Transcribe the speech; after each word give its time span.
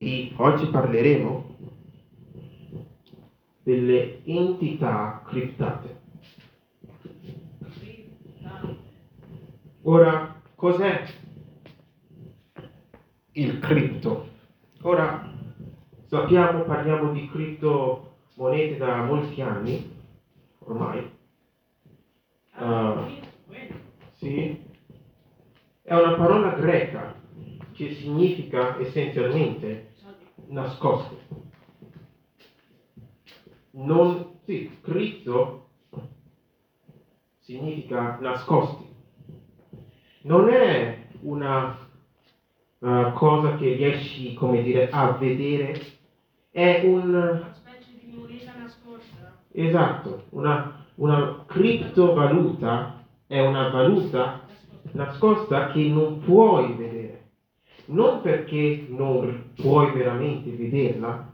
E 0.00 0.32
oggi 0.36 0.66
parleremo 0.66 1.56
delle 3.64 4.24
entità 4.24 5.24
criptate. 5.26 6.00
Ora, 9.82 10.40
cos'è 10.54 11.04
il 13.32 13.58
cripto? 13.58 14.28
Ora, 14.82 15.32
sappiamo, 16.06 16.62
parliamo 16.62 17.10
di 17.10 17.28
criptomonete 17.28 18.76
da 18.76 19.02
molti 19.02 19.42
anni, 19.42 19.96
ormai. 20.60 21.10
Uh, 22.54 23.20
sì, 24.12 24.64
è 25.82 25.94
una 25.94 26.14
parola 26.14 26.50
greca 26.50 27.16
che 27.72 27.94
significa 27.94 28.78
essenzialmente 28.78 29.87
nascosto. 30.48 31.16
Non, 33.70 34.38
sì, 34.44 34.68
cripto 34.80 35.66
significa 37.38 38.18
nascosti. 38.20 38.86
Non 40.22 40.48
è 40.48 41.06
una 41.20 41.76
uh, 42.78 43.12
cosa 43.12 43.54
che 43.56 43.74
riesci, 43.74 44.34
come 44.34 44.62
dire, 44.62 44.90
a 44.90 45.12
vedere, 45.12 45.80
è 46.50 46.82
un... 46.84 47.14
Una 47.14 47.52
specie 47.54 47.92
di 48.00 48.14
moneta 48.14 48.52
nascosta. 48.56 49.38
Esatto, 49.52 50.24
una, 50.30 50.84
una 50.96 51.44
criptovaluta 51.46 53.02
è 53.26 53.40
una 53.40 53.68
valuta 53.68 54.46
nascosta 54.92 55.68
che 55.68 55.88
non 55.88 56.18
puoi 56.18 56.74
vedere. 56.74 56.97
Non 57.90 58.20
perché 58.20 58.86
non 58.88 59.52
puoi 59.54 59.92
veramente 59.92 60.50
vederla, 60.50 61.32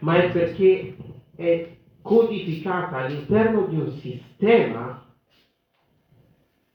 ma 0.00 0.16
è 0.16 0.32
perché 0.32 0.96
è 1.36 1.76
codificata 2.02 2.96
all'interno 2.96 3.66
di 3.66 3.76
un 3.76 3.92
sistema 3.92 5.06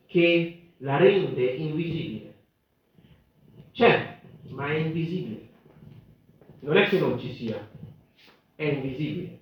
che 0.05 0.71
la 0.77 0.97
rende 0.97 1.43
invisibile. 1.43 2.35
C'è, 3.73 4.19
ma 4.49 4.67
è 4.67 4.77
invisibile. 4.77 5.49
Non 6.61 6.77
è 6.77 6.87
che 6.87 6.99
non 6.99 7.19
ci 7.19 7.33
sia, 7.33 7.67
è 8.55 8.63
invisibile. 8.63 9.39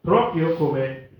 Proprio 0.00 0.54
come 0.54 1.10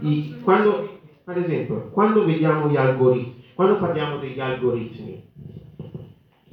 i, 0.00 0.40
quando, 0.42 1.00
ad 1.24 1.36
esempio, 1.36 1.88
quando 1.90 2.24
vediamo 2.24 2.68
gli 2.68 2.76
algoritmi, 2.76 3.44
quando 3.54 3.78
parliamo 3.78 4.18
degli 4.18 4.40
algoritmi, 4.40 5.25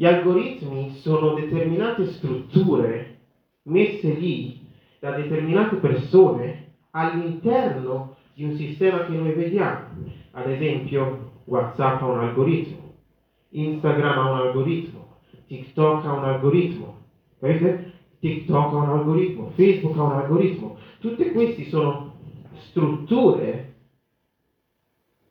gli 0.03 0.05
algoritmi 0.05 0.95
sono 0.95 1.33
determinate 1.33 2.07
strutture 2.07 3.19
messe 3.63 4.09
lì 4.09 4.59
da 4.99 5.11
determinate 5.11 5.77
persone 5.77 6.71
all'interno 6.89 8.17
di 8.33 8.43
un 8.43 8.51
sistema 8.51 9.05
che 9.05 9.13
noi 9.13 9.31
vediamo. 9.31 9.85
Ad 10.31 10.49
esempio, 10.49 11.31
WhatsApp 11.45 12.01
ha 12.01 12.05
un 12.05 12.19
algoritmo, 12.19 12.95
Instagram 13.51 14.17
ha 14.17 14.29
un 14.29 14.37
algoritmo, 14.39 15.19
TikTok 15.47 16.05
ha 16.05 16.11
un 16.11 16.25
algoritmo, 16.25 16.97
vedete? 17.39 17.93
TikTok 18.19 18.73
ha 18.73 18.75
un 18.75 18.89
algoritmo, 18.89 19.51
Facebook 19.51 19.97
ha 19.97 20.03
un 20.03 20.19
algoritmo. 20.19 20.75
Tutti 20.99 21.31
questi 21.31 21.63
sono 21.69 22.15
strutture 22.55 23.75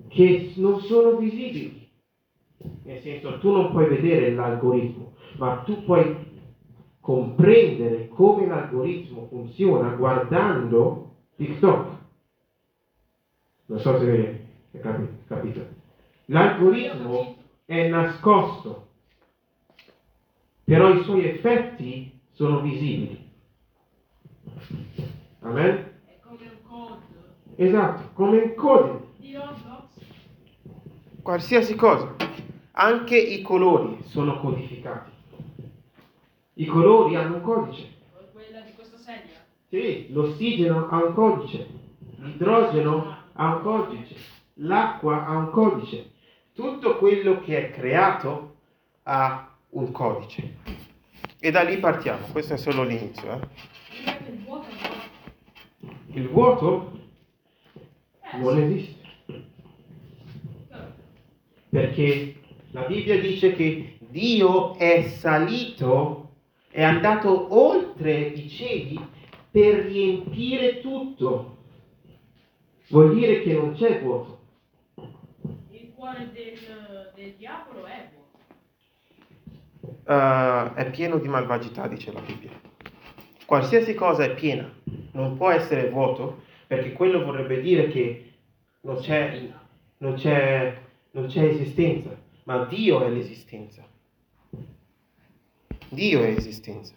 che 0.09 0.55
non 0.57 0.81
sono 0.81 1.19
visibili. 1.19 1.82
Nel 2.85 3.01
senso, 3.01 3.39
tu 3.39 3.51
non 3.51 3.71
puoi 3.71 3.89
vedere 3.89 4.33
l'algoritmo, 4.33 5.15
ma 5.39 5.63
tu 5.65 5.85
puoi 5.85 6.31
comprendere 7.01 8.09
come 8.09 8.47
l'algoritmo 8.47 9.27
funziona 9.29 9.91
guardando 9.91 11.15
TikTok. 11.37 11.89
Non 13.67 13.79
so 13.79 13.99
se 13.99 14.47
hai 14.73 14.81
capito. 15.27 15.67
L'algoritmo 16.27 17.37
è 17.65 17.89
nascosto, 17.89 18.89
però 20.65 20.93
i 20.93 21.03
suoi 21.03 21.25
effetti 21.27 22.21
sono 22.31 22.61
visibili. 22.61 23.31
Amen? 25.41 25.91
È 26.07 26.19
come 26.21 26.45
un 26.45 26.69
code. 26.69 27.01
Esatto, 27.57 28.11
come 28.15 28.37
il 28.39 28.55
codice 28.55 29.05
Di 29.17 29.35
Roblox. 29.35 30.01
qualsiasi 31.23 31.75
cosa. 31.75 32.15
Anche 32.73 33.19
i 33.19 33.43
colori 33.43 34.03
sono 34.07 34.41
codificati. 34.41 35.11
I 36.55 36.65
colori 36.67 37.17
hanno 37.17 37.37
un 37.37 37.43
codice. 37.43 37.89
Quella 38.33 38.61
di 38.61 38.73
questa 38.75 38.97
sedia. 38.97 39.45
Sì, 39.69 40.13
l'ossigeno 40.13 40.89
ha 40.89 41.05
un 41.05 41.13
codice, 41.13 41.67
l'idrogeno 42.17 43.17
ha 43.33 43.57
un 43.57 43.63
codice, 43.63 44.15
l'acqua 44.55 45.27
ha 45.27 45.37
un 45.37 45.51
codice. 45.51 46.11
Tutto 46.55 46.97
quello 46.99 47.41
che 47.41 47.59
è 47.59 47.71
creato 47.73 48.57
ha 49.05 49.51
un 49.71 49.91
codice. 49.93 50.57
E 51.41 51.51
da 51.51 51.63
lì 51.63 51.79
partiamo, 51.79 52.27
questo 52.33 52.55
è 52.55 52.57
solo 52.57 52.85
l'inizio. 52.85 53.33
eh. 53.33 53.49
Il 56.15 56.29
vuoto 56.29 56.99
non 58.35 58.59
esiste. 58.59 59.01
Perché 61.71 62.42
la 62.73 62.83
Bibbia 62.83 63.21
dice 63.21 63.53
che 63.53 63.99
Dio 64.01 64.77
è 64.77 65.03
salito, 65.03 66.31
è 66.71 66.83
andato 66.83 67.55
oltre 67.55 68.19
i 68.19 68.49
cieli 68.49 68.99
per 69.51 69.85
riempire 69.85 70.81
tutto. 70.81 71.59
Vuol 72.89 73.15
dire 73.15 73.43
che 73.43 73.53
non 73.53 73.75
c'è 73.75 74.01
vuoto. 74.03 74.41
Il 75.71 75.93
cuore 75.95 76.31
del, 76.33 77.13
del 77.15 77.35
diavolo 77.37 77.85
è 77.85 78.09
vuoto. 78.13 78.39
Eh, 80.07 80.75
è 80.75 80.91
pieno 80.91 81.19
di 81.19 81.29
malvagità, 81.29 81.87
dice 81.87 82.11
la 82.11 82.21
Bibbia. 82.21 82.51
Qualsiasi 83.45 83.95
cosa 83.95 84.25
è 84.25 84.35
piena, 84.35 84.73
non 85.13 85.37
può 85.37 85.51
essere 85.51 85.91
vuoto, 85.91 86.43
perché 86.67 86.95
quello 86.95 87.23
vorrebbe 87.23 87.61
dire 87.61 87.89
che 87.89 88.33
non 88.81 88.97
c'è, 88.97 89.47
non 89.99 90.15
c'è, 90.15 90.75
non 91.11 91.27
c'è 91.27 91.45
esistenza, 91.45 92.22
ma 92.45 92.65
Dio 92.65 93.05
è 93.05 93.09
l'esistenza. 93.09 93.87
Dio 95.89 96.23
è 96.23 96.29
esistenza. 96.29 96.95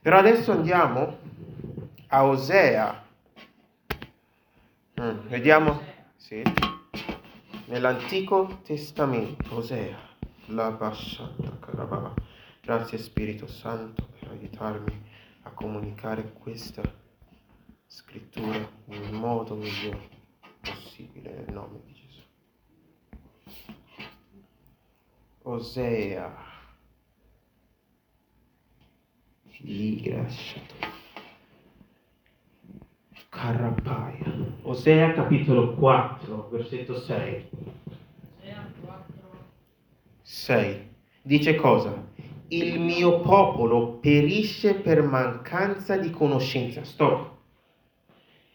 Però 0.00 0.18
adesso 0.18 0.52
andiamo 0.52 1.18
a 2.08 2.24
Osea. 2.24 3.04
Mm, 5.00 5.26
vediamo, 5.28 5.80
sì, 6.16 6.42
nell'Antico 7.66 8.60
Testamento, 8.62 9.56
Osea, 9.56 9.98
la 10.46 10.76
Carababa. 11.60 12.14
Grazie 12.60 12.98
Spirito 12.98 13.46
Santo 13.46 14.08
per 14.18 14.30
aiutarmi 14.30 15.04
a 15.42 15.50
comunicare 15.50 16.32
questa 16.32 16.82
scrittura 17.86 18.68
nel 18.86 19.12
modo 19.12 19.54
migliore 19.54 20.08
possibile 20.60 21.32
nel 21.32 21.52
nome 21.52 21.80
di 21.84 21.95
Osea. 25.48 26.34
Ligrasciato. 29.60 30.74
Carapaia. 33.28 34.34
Osea 34.62 35.12
capitolo 35.12 35.74
4, 35.74 36.48
versetto 36.50 36.98
6. 36.98 37.48
Osea 38.40 38.72
4. 38.84 39.14
6. 40.22 40.88
Dice 41.22 41.54
cosa? 41.54 42.04
Il 42.48 42.80
mio 42.80 43.20
popolo 43.20 43.98
perisce 43.98 44.74
per 44.74 45.02
mancanza 45.02 45.96
di 45.96 46.10
conoscenza. 46.10 46.82
Stop. 46.82 47.34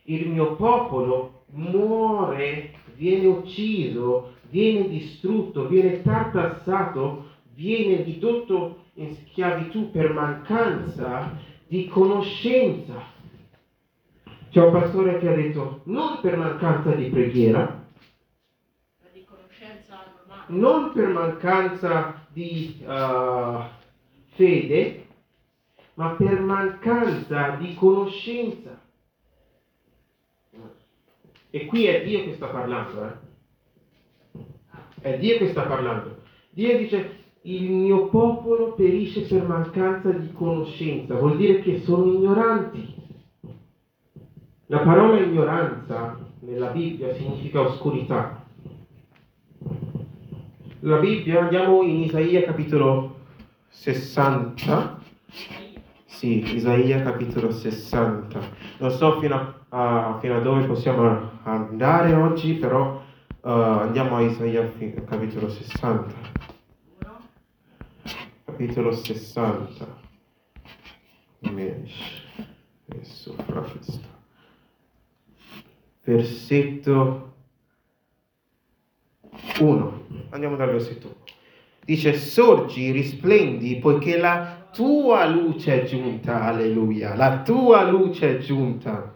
Il 0.03 0.27
mio 0.27 0.55
popolo 0.57 1.45
muore, 1.51 2.73
viene 2.95 3.27
ucciso, 3.27 4.39
viene 4.51 4.87
distrutto, 4.89 5.67
viene 5.67 6.01
tartassato, 6.01 7.29
viene 7.53 8.03
ridotto 8.03 8.83
in 8.95 9.15
schiavitù 9.15 9.89
per 9.91 10.13
mancanza 10.13 11.37
di 11.67 11.87
conoscenza. 11.87 13.01
C'è 14.49 14.61
un 14.61 14.71
pastore 14.71 15.17
che 15.19 15.29
ha 15.29 15.33
detto 15.33 15.81
non 15.85 16.19
per 16.21 16.37
mancanza 16.37 16.91
di 16.91 17.05
preghiera, 17.05 17.85
di 19.13 19.25
non 20.47 20.91
per 20.91 21.07
mancanza 21.07 22.27
di 22.27 22.83
uh, 22.85 23.63
fede, 24.33 25.07
ma 25.93 26.09
per 26.15 26.41
mancanza 26.41 27.51
di 27.51 27.73
conoscenza. 27.75 28.79
E 31.49 31.65
qui 31.65 31.85
è 31.85 32.03
Dio 32.03 32.23
che 32.25 32.33
sta 32.35 32.47
parlando, 32.47 33.05
eh? 33.05 33.30
È 35.01 35.17
Dio 35.17 35.37
che 35.39 35.49
sta 35.49 35.63
parlando. 35.63 36.17
Dio 36.51 36.77
dice, 36.77 37.17
il 37.41 37.71
mio 37.71 38.07
popolo 38.09 38.73
perisce 38.73 39.21
per 39.21 39.47
mancanza 39.47 40.11
di 40.11 40.31
conoscenza, 40.31 41.15
vuol 41.15 41.37
dire 41.37 41.59
che 41.61 41.79
sono 41.79 42.05
ignoranti. 42.05 42.93
La 44.67 44.79
parola 44.79 45.19
ignoranza 45.19 46.17
nella 46.41 46.67
Bibbia 46.67 47.13
significa 47.15 47.61
oscurità. 47.61 48.45
La 50.81 50.97
Bibbia, 50.97 51.41
andiamo 51.41 51.81
in 51.81 52.01
Isaia 52.01 52.43
capitolo 52.43 53.15
60. 53.69 54.99
Sì, 56.05 56.55
Isaia 56.55 57.01
capitolo 57.01 57.51
60. 57.51 58.39
Non 58.77 58.91
so 58.91 59.19
fino 59.19 59.35
a, 59.35 59.53
a- 59.69 60.17
fino 60.19 60.37
a 60.37 60.41
dove 60.41 60.65
possiamo 60.65 61.31
andare 61.43 62.13
oggi, 62.13 62.53
però 62.53 63.00
eh, 63.43 63.49
andiamo 63.49 64.17
a 64.17 64.21
Isaia 64.21 64.71
capitolo 65.05 65.49
60. 65.49 66.13
Uno. 66.99 67.19
Capitolo 68.45 68.91
60. 68.91 69.99
Mesh. 71.39 72.23
Adesso 72.89 73.33
profesta. 73.45 74.07
Versetto 76.03 77.33
1. 79.59 80.05
Andiamo 80.29 80.55
dal 80.55 80.69
versetto 80.69 81.07
1. 81.07 81.15
Dice, 81.83 82.13
sorgi, 82.13 82.91
risplendi, 82.91 83.77
poiché 83.77 84.17
la 84.17 84.67
tua 84.71 85.25
luce 85.25 85.81
è 85.81 85.85
giunta, 85.85 86.43
alleluia, 86.43 87.15
la 87.15 87.41
tua 87.41 87.89
luce 87.89 88.37
è 88.37 88.39
giunta 88.39 89.10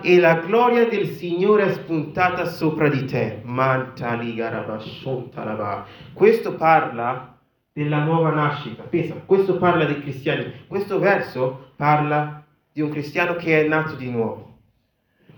e 0.00 0.18
la 0.18 0.36
gloria 0.36 0.86
del 0.86 1.08
Signore 1.08 1.64
è 1.64 1.72
spuntata 1.72 2.46
sopra 2.46 2.88
di 2.88 3.04
te. 3.04 3.40
Questo 6.12 6.54
parla 6.54 7.38
della 7.72 8.04
nuova 8.04 8.30
nascita. 8.30 8.84
Pensa, 8.84 9.14
questo 9.26 9.56
parla 9.56 9.84
dei 9.84 10.00
cristiani. 10.00 10.52
Questo 10.66 10.98
verso 10.98 11.72
parla 11.76 12.44
di 12.72 12.80
un 12.80 12.90
cristiano 12.90 13.34
che 13.36 13.64
è 13.64 13.68
nato 13.68 13.94
di 13.94 14.10
nuovo. 14.10 14.58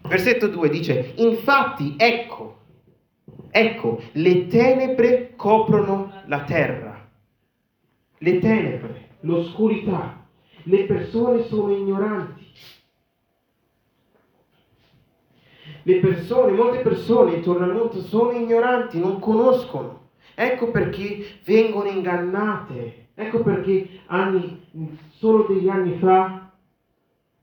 Versetto 0.02 0.48
2 0.48 0.68
dice, 0.68 1.12
infatti 1.16 1.94
ecco, 1.96 2.58
ecco, 3.50 4.00
le 4.12 4.46
tenebre 4.46 5.32
coprono 5.34 6.12
la 6.26 6.42
terra. 6.42 7.08
Le 8.18 8.38
tenebre, 8.38 9.08
l'oscurità. 9.20 10.24
Le 10.62 10.84
persone 10.84 11.44
sono 11.44 11.72
ignoranti. 11.72 12.44
Le 15.82 15.96
persone, 16.00 16.52
molte 16.52 16.78
persone 16.78 17.36
intorno 17.36 17.64
al 17.64 17.72
mondo 17.72 18.00
sono 18.00 18.32
ignoranti, 18.32 18.98
non 18.98 19.18
conoscono. 19.18 20.08
Ecco 20.34 20.70
perché 20.70 21.24
vengono 21.44 21.88
ingannate. 21.88 23.08
Ecco 23.14 23.42
perché 23.42 24.00
anni, 24.06 24.60
solo 25.10 25.46
degli 25.48 25.68
anni 25.68 25.96
fa 25.98 26.50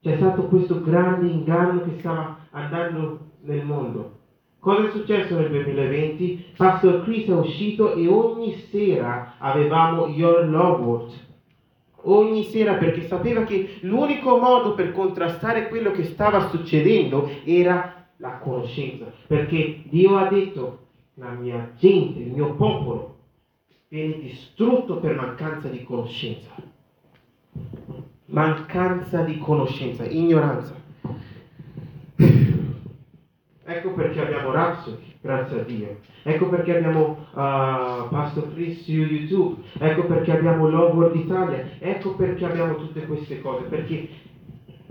c'è 0.02 0.18
stato 0.18 0.44
questo 0.44 0.82
grande 0.82 1.28
inganno 1.28 1.82
che 1.82 2.00
stava 2.00 2.38
andando 2.52 3.20
nel 3.42 3.66
mondo. 3.66 4.20
Cosa 4.60 4.88
è 4.88 4.92
successo 4.92 5.36
nel 5.38 5.50
2020? 5.50 6.54
Pastor 6.56 7.04
Chris 7.04 7.28
è 7.28 7.34
uscito 7.34 7.96
e 7.96 8.08
ogni 8.08 8.54
sera 8.70 9.34
avevamo 9.38 10.08
Your 10.08 10.48
Love 10.48 11.12
Ogni 12.06 12.44
sera 12.44 12.76
perché 12.76 13.08
sapeva 13.08 13.44
che 13.44 13.78
l'unico 13.82 14.38
modo 14.38 14.74
per 14.74 14.92
contrastare 14.92 15.70
quello 15.70 15.92
che 15.92 16.04
stava 16.04 16.50
succedendo 16.50 17.30
era 17.46 18.03
la 18.24 18.38
conoscenza. 18.38 19.12
Perché 19.28 19.82
Dio 19.90 20.18
ha 20.18 20.30
detto, 20.30 20.80
la 21.16 21.32
mia 21.32 21.74
gente, 21.78 22.20
il 22.20 22.32
mio 22.32 22.56
popolo, 22.56 23.18
viene 23.90 24.18
distrutto 24.20 24.98
per 25.00 25.14
mancanza 25.14 25.68
di 25.68 25.84
conoscenza. 25.84 26.50
Mancanza 28.28 29.22
di 29.24 29.38
conoscenza, 29.38 30.06
ignoranza. 30.06 30.74
Ecco 33.66 33.94
perché 33.94 34.22
abbiamo 34.22 34.52
Rhapsody, 34.52 35.16
grazie 35.20 35.60
a 35.60 35.64
Dio. 35.64 36.00
Ecco 36.24 36.48
perché 36.48 36.78
abbiamo 36.78 37.28
uh, 37.32 38.08
Pastor 38.10 38.54
Chris 38.54 38.84
su 38.84 38.92
YouTube. 38.92 39.62
Ecco 39.78 40.06
perché 40.06 40.32
abbiamo 40.32 40.70
Love 40.70 40.94
World 40.94 41.16
Italia. 41.16 41.66
Ecco 41.80 42.16
perché 42.16 42.46
abbiamo 42.46 42.76
tutte 42.76 43.06
queste 43.06 43.42
cose. 43.42 43.66
Perché 43.66 44.08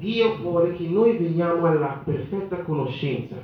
Dio 0.03 0.37
vuole 0.37 0.75
che 0.75 0.89
noi 0.89 1.17
veniamo 1.17 1.65
alla 1.65 2.03
perfetta 2.05 2.57
conoscenza. 2.65 3.37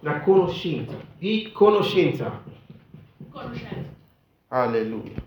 La 0.00 0.20
conoscenza. 0.20 0.96
Di 1.18 1.50
conoscenza. 1.52 2.42
Conoscenza. 3.28 3.94
Alleluia. 4.48 5.22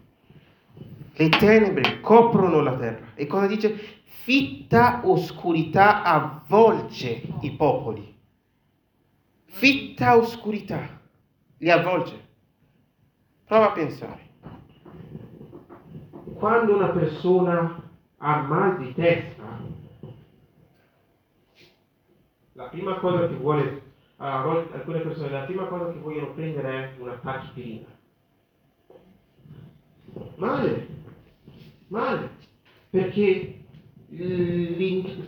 Le 1.14 1.30
tenebre 1.30 2.00
coprono 2.00 2.62
la 2.62 2.76
terra. 2.76 3.06
E 3.14 3.28
cosa 3.28 3.46
dice? 3.46 3.76
Fitta 4.04 5.02
oscurità 5.04 6.02
avvolge 6.02 7.22
i 7.42 7.52
popoli. 7.52 8.18
Fitta 9.46 10.18
oscurità 10.18 11.00
li 11.60 11.70
avvolge. 11.70 12.20
Prova 13.46 13.68
a 13.68 13.74
pensare. 13.74 14.30
Quando 16.34 16.74
una 16.74 16.90
persona 16.90 17.90
ha 18.24 18.42
mal 18.42 18.78
di 18.78 18.94
testa, 18.94 19.60
la 22.54 22.66
prima 22.66 23.00
cosa 23.00 23.28
che 23.28 23.34
vuole, 23.34 23.82
a 24.18 24.44
volte 24.44 24.76
alcune 24.76 25.00
persone, 25.00 25.32
la 25.32 25.42
prima 25.42 25.66
cosa 25.66 25.92
che 25.92 25.98
vogliono 25.98 26.32
prendere 26.34 26.70
è 26.70 27.02
una 27.02 27.16
tachipirina. 27.16 27.88
Male, 30.36 30.88
male, 31.88 32.30
perché 32.92 33.64
vedi, 34.08 35.28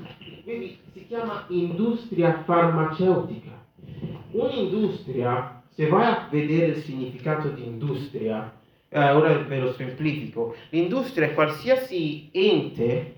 si 0.91 1.07
chiama 1.07 1.45
industria 1.47 2.43
farmaceutica. 2.43 3.61
Un'industria, 4.31 5.63
se 5.69 5.87
vai 5.87 6.05
a 6.05 6.27
vedere 6.29 6.77
il 6.77 6.83
significato 6.83 7.49
di 7.49 7.65
industria, 7.65 8.53
eh, 8.93 9.11
ora 9.11 9.33
ve 9.39 9.59
lo 9.59 9.73
semplifico, 9.73 10.55
l'industria 10.69 11.27
è 11.27 11.33
qualsiasi 11.33 12.29
ente, 12.31 13.15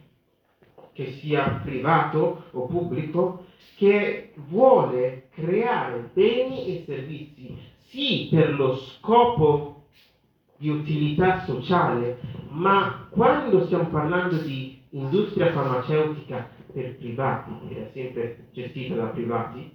che 0.94 1.12
sia 1.20 1.60
privato 1.62 2.46
o 2.52 2.66
pubblico, 2.68 3.48
che 3.76 4.32
vuole 4.36 5.28
creare 5.34 6.10
beni 6.14 6.68
e 6.68 6.84
servizi, 6.86 7.58
sì 7.88 8.30
per 8.32 8.54
lo 8.54 8.78
scopo 8.78 9.88
di 10.56 10.70
utilità 10.70 11.44
sociale, 11.44 12.20
ma 12.52 13.08
quando 13.10 13.66
stiamo 13.66 13.90
parlando 13.90 14.38
di 14.38 14.82
industria 14.92 15.52
farmaceutica 15.52 16.50
per 16.72 16.96
privati, 16.96 17.52
che 17.68 17.88
è 17.88 17.90
sempre 17.92 18.48
gestita 18.54 18.96
da 18.96 19.06
privati, 19.08 19.70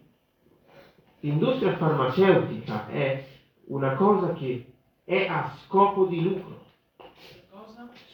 l'industria 1.20 1.76
farmaceutica 1.76 2.88
è 2.88 3.22
una 3.66 3.94
cosa 3.96 4.32
che 4.32 4.69
è 5.10 5.26
a 5.26 5.52
scopo 5.64 6.04
di 6.04 6.22
lucro. 6.22 6.58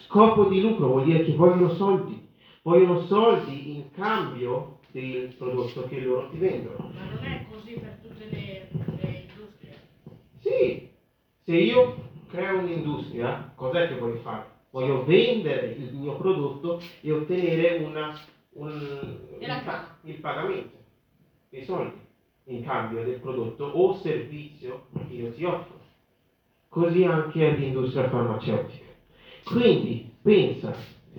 Scopo 0.07 0.45
di 0.45 0.63
lucro 0.63 0.87
vuol 0.87 1.05
dire 1.05 1.25
che 1.25 1.35
vogliono 1.35 1.75
soldi, 1.75 2.27
vogliono 2.63 3.03
soldi 3.03 3.77
in 3.77 3.91
cambio 3.91 4.79
del 4.93 5.35
prodotto 5.37 5.87
che 5.89 6.01
loro 6.01 6.31
ti 6.31 6.39
vendono. 6.39 6.91
Ma 6.95 7.05
non 7.05 7.23
è 7.23 7.45
così 7.51 7.73
per 7.75 7.99
tutte 8.01 8.31
le, 8.31 8.69
le 9.03 9.27
industrie. 9.29 9.83
Sì, 10.39 10.91
se 11.45 11.55
io 11.55 11.97
creo 12.29 12.61
un'industria, 12.61 13.53
cos'è 13.55 13.89
che 13.89 13.99
voglio 13.99 14.21
fare? 14.21 14.55
Voglio 14.71 15.05
vendere 15.05 15.73
il 15.73 15.93
mio 15.93 16.17
prodotto 16.17 16.81
e 17.03 17.13
ottenere 17.13 17.85
una, 17.85 18.19
un, 18.55 18.71
il, 19.39 19.85
il 20.05 20.21
pagamento, 20.21 20.77
i 21.51 21.63
soldi 21.63 22.05
in 22.45 22.65
cambio 22.65 23.05
del 23.05 23.19
prodotto 23.19 23.65
o 23.65 23.97
servizio 23.97 24.87
che 25.09 25.13
io 25.13 25.33
ti 25.33 25.45
offro. 25.45 25.86
Così 26.77 27.05
anche 27.05 27.41
è 27.41 27.57
l'industria 27.57 28.11
farmaceutica. 28.11 28.85
Quindi 29.45 30.13
pensa, 30.21 30.75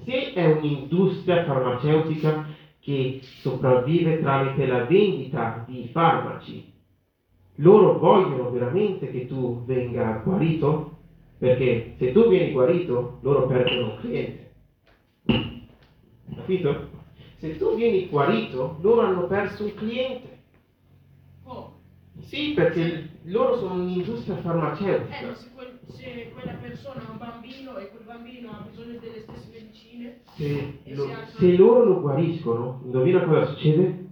se 0.05 0.33
è 0.33 0.45
un'industria 0.51 1.45
farmaceutica 1.45 2.45
che 2.79 3.21
sopravvive 3.23 4.19
tramite 4.19 4.67
la 4.67 4.83
vendita 4.83 5.65
di 5.67 5.89
farmaci, 5.91 6.71
loro 7.55 7.97
vogliono 7.97 8.51
veramente 8.51 9.09
che 9.09 9.25
tu 9.25 9.65
venga 9.65 10.21
guarito? 10.23 10.91
Perché 11.39 11.95
se 11.97 12.11
tu 12.11 12.29
vieni 12.29 12.51
guarito, 12.51 13.17
loro 13.23 13.47
perdono 13.47 13.93
un 13.93 13.97
cliente. 13.97 14.51
Capito? 16.35 16.89
Se 17.37 17.57
tu 17.57 17.73
vieni 17.73 18.07
guarito, 18.09 18.77
loro 18.81 19.01
hanno 19.01 19.25
perso 19.25 19.63
un 19.63 19.73
cliente. 19.73 20.37
Sì, 22.24 22.53
perché 22.53 23.09
loro 23.24 23.57
sono 23.57 23.81
un'industria 23.81 24.38
eh, 24.38 24.41
farmaceutica. 24.41 25.25
ma 25.27 25.36
se, 25.36 25.50
quel- 25.53 25.79
se 25.86 26.31
quella 26.33 26.57
persona 26.57 27.07
ha 27.07 27.12
un 27.12 27.17
bambino 27.17 27.77
e 27.77 27.89
quel 27.89 28.03
bambino 28.03 28.50
ha 28.50 28.65
bisogno 28.69 29.00
delle 29.00 29.21
stesse 29.21 29.50
medicine, 29.51 30.19
Se, 30.36 30.79
lo- 30.93 31.07
se 31.07 31.31
se 31.38 31.55
loro 31.55 31.83
lo 31.86 32.01
guariscono, 32.01 32.81
indovina 32.83 33.24
cosa 33.24 33.45
succede? 33.45 34.05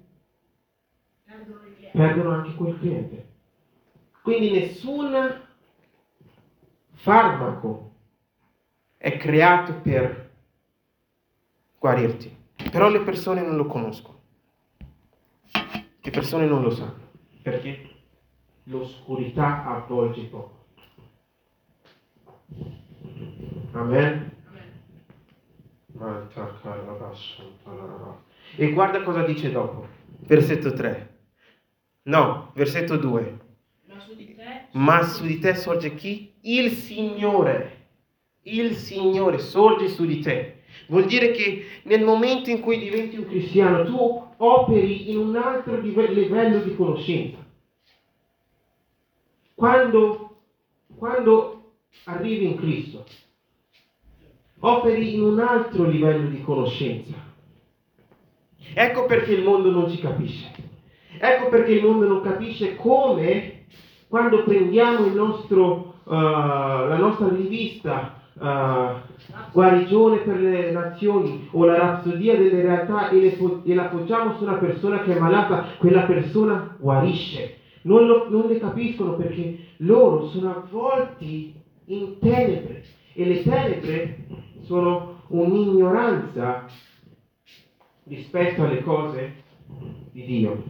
perdono 1.26 1.60
perdono 1.92 2.30
anche 2.32 2.56
quel 2.56 2.78
cliente. 2.80 3.26
Quindi 4.22 4.52
nessun 4.52 5.14
farmaco 6.94 7.92
è 8.98 9.18
creato 9.18 9.74
per 9.82 10.32
guarirti, 11.80 12.36
però 12.72 12.90
le 12.90 13.02
persone 13.02 13.42
non 13.42 13.56
lo 13.56 13.66
conoscono. 13.66 14.14
Le 16.02 16.12
persone 16.12 16.46
non 16.46 16.62
lo 16.62 16.70
sanno. 16.72 17.10
Perché? 17.42 17.90
L'oscurità 18.66 19.64
avvolge 19.66 20.24
poco. 20.24 20.66
Amen. 23.74 24.32
E 28.58 28.72
guarda 28.72 29.04
cosa 29.04 29.24
dice 29.24 29.52
dopo. 29.52 29.88
Versetto 30.20 30.74
3. 30.74 31.18
No, 32.04 32.52
versetto 32.56 32.98
2. 32.98 33.38
Ma 33.88 34.00
su 34.00 34.16
di 34.16 34.36
te, 34.36 34.68
Ma 34.72 35.04
su 35.04 35.26
di 35.26 35.40
te 35.40 35.56
sorge 35.56 35.94
chi? 35.94 36.34
Il 36.42 36.72
Signore. 36.72 37.84
Il 38.44 38.76
Signore 38.76 39.38
sorge 39.38 39.90
su 39.90 40.06
di 40.06 40.22
te. 40.22 40.62
Vuol 40.88 41.06
dire 41.06 41.32
che 41.32 41.66
nel 41.84 42.04
momento 42.04 42.50
in 42.50 42.62
cui 42.62 42.80
diventi 42.80 43.18
un 43.18 43.28
cristiano 43.28 43.84
tu 43.86 44.28
operi 44.38 45.12
in 45.12 45.18
un 45.18 45.36
altro 45.36 45.80
live- 45.80 46.14
livello 46.14 46.60
di 46.60 46.76
conoscenza. 46.76 47.45
Quando, 49.56 50.42
quando 50.98 51.72
arrivi 52.06 52.46
in 52.46 52.58
Cristo, 52.58 53.06
operi 54.60 55.16
in 55.16 55.24
un 55.24 55.40
altro 55.40 55.86
livello 55.86 56.28
di 56.28 56.42
conoscenza. 56.44 57.14
Ecco 58.74 59.06
perché 59.06 59.34
il 59.34 59.44
mondo 59.44 59.72
non 59.72 59.90
ci 59.90 60.00
capisce. 60.00 60.52
Ecco 61.18 61.50
perché 61.50 61.72
il 61.72 61.86
mondo 61.86 62.06
non 62.08 62.22
capisce 62.22 62.76
come 62.76 63.66
quando 64.08 64.44
prendiamo 64.44 65.08
nostro, 65.08 65.96
eh, 66.06 66.12
la 66.12 66.98
nostra 66.98 67.30
rivista 67.30 68.22
eh, 68.40 69.04
Guarigione 69.52 70.18
per 70.18 70.40
le 70.40 70.72
nazioni 70.72 71.48
o 71.52 71.66
la 71.66 71.78
rapsodia 71.78 72.36
delle 72.36 72.62
realtà 72.62 73.10
e, 73.10 73.20
le 73.20 73.38
e 73.64 73.74
la 73.74 73.86
poggiamo 73.86 74.36
su 74.38 74.44
una 74.44 74.56
persona 74.56 75.00
che 75.00 75.16
è 75.16 75.20
malata, 75.20 75.66
quella 75.78 76.02
persona 76.02 76.76
guarisce. 76.78 77.60
Non, 77.86 78.06
lo- 78.08 78.30
non 78.30 78.48
le 78.48 78.58
capiscono 78.60 79.16
perché 79.16 79.58
loro 79.78 80.28
sono 80.30 80.56
avvolti 80.56 81.54
in 81.86 82.18
tenebre 82.20 82.84
e 83.14 83.26
le 83.26 83.44
tenebre 83.44 84.26
sono 84.64 85.24
un'ignoranza 85.28 86.66
rispetto 88.06 88.64
alle 88.64 88.82
cose 88.82 89.44
di 90.12 90.26
Dio. 90.26 90.64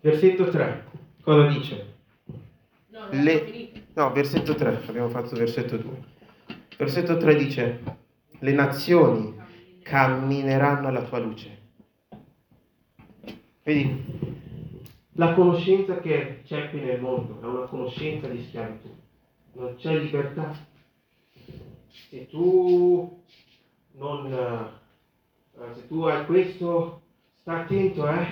Versetto 0.00 0.48
3, 0.50 0.84
cosa 1.22 1.46
dice? 1.48 1.94
no, 2.90 3.06
Le-. 3.10 3.72
No, 3.94 4.12
versetto 4.12 4.54
3, 4.54 4.82
abbiamo 4.86 5.08
fatto 5.08 5.34
versetto 5.36 5.76
2. 5.76 5.90
Versetto 6.76 7.16
3 7.16 7.34
dice, 7.36 7.82
le 8.38 8.52
nazioni 8.52 9.34
cammineranno 9.82 10.88
alla 10.88 11.02
tua 11.02 11.18
luce. 11.18 11.53
Vedi, 13.64 13.98
la 15.12 15.32
conoscenza 15.32 15.98
che 16.00 16.42
c'è 16.44 16.68
qui 16.68 16.80
nel 16.80 17.00
mondo 17.00 17.40
è 17.40 17.46
una 17.46 17.64
conoscenza 17.64 18.28
di 18.28 18.42
schiavitù, 18.42 18.94
non 19.54 19.74
c'è 19.76 19.96
libertà. 19.96 20.54
Se 22.10 22.28
tu 22.28 23.22
non, 23.92 24.30
eh, 24.30 25.74
se 25.76 25.86
tu 25.88 26.02
hai 26.02 26.26
questo, 26.26 27.00
sta 27.40 27.60
attento, 27.60 28.06
eh, 28.06 28.26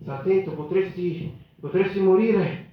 sta 0.00 0.18
attento, 0.18 0.50
potresti, 0.50 1.32
potresti 1.60 2.00
morire. 2.00 2.70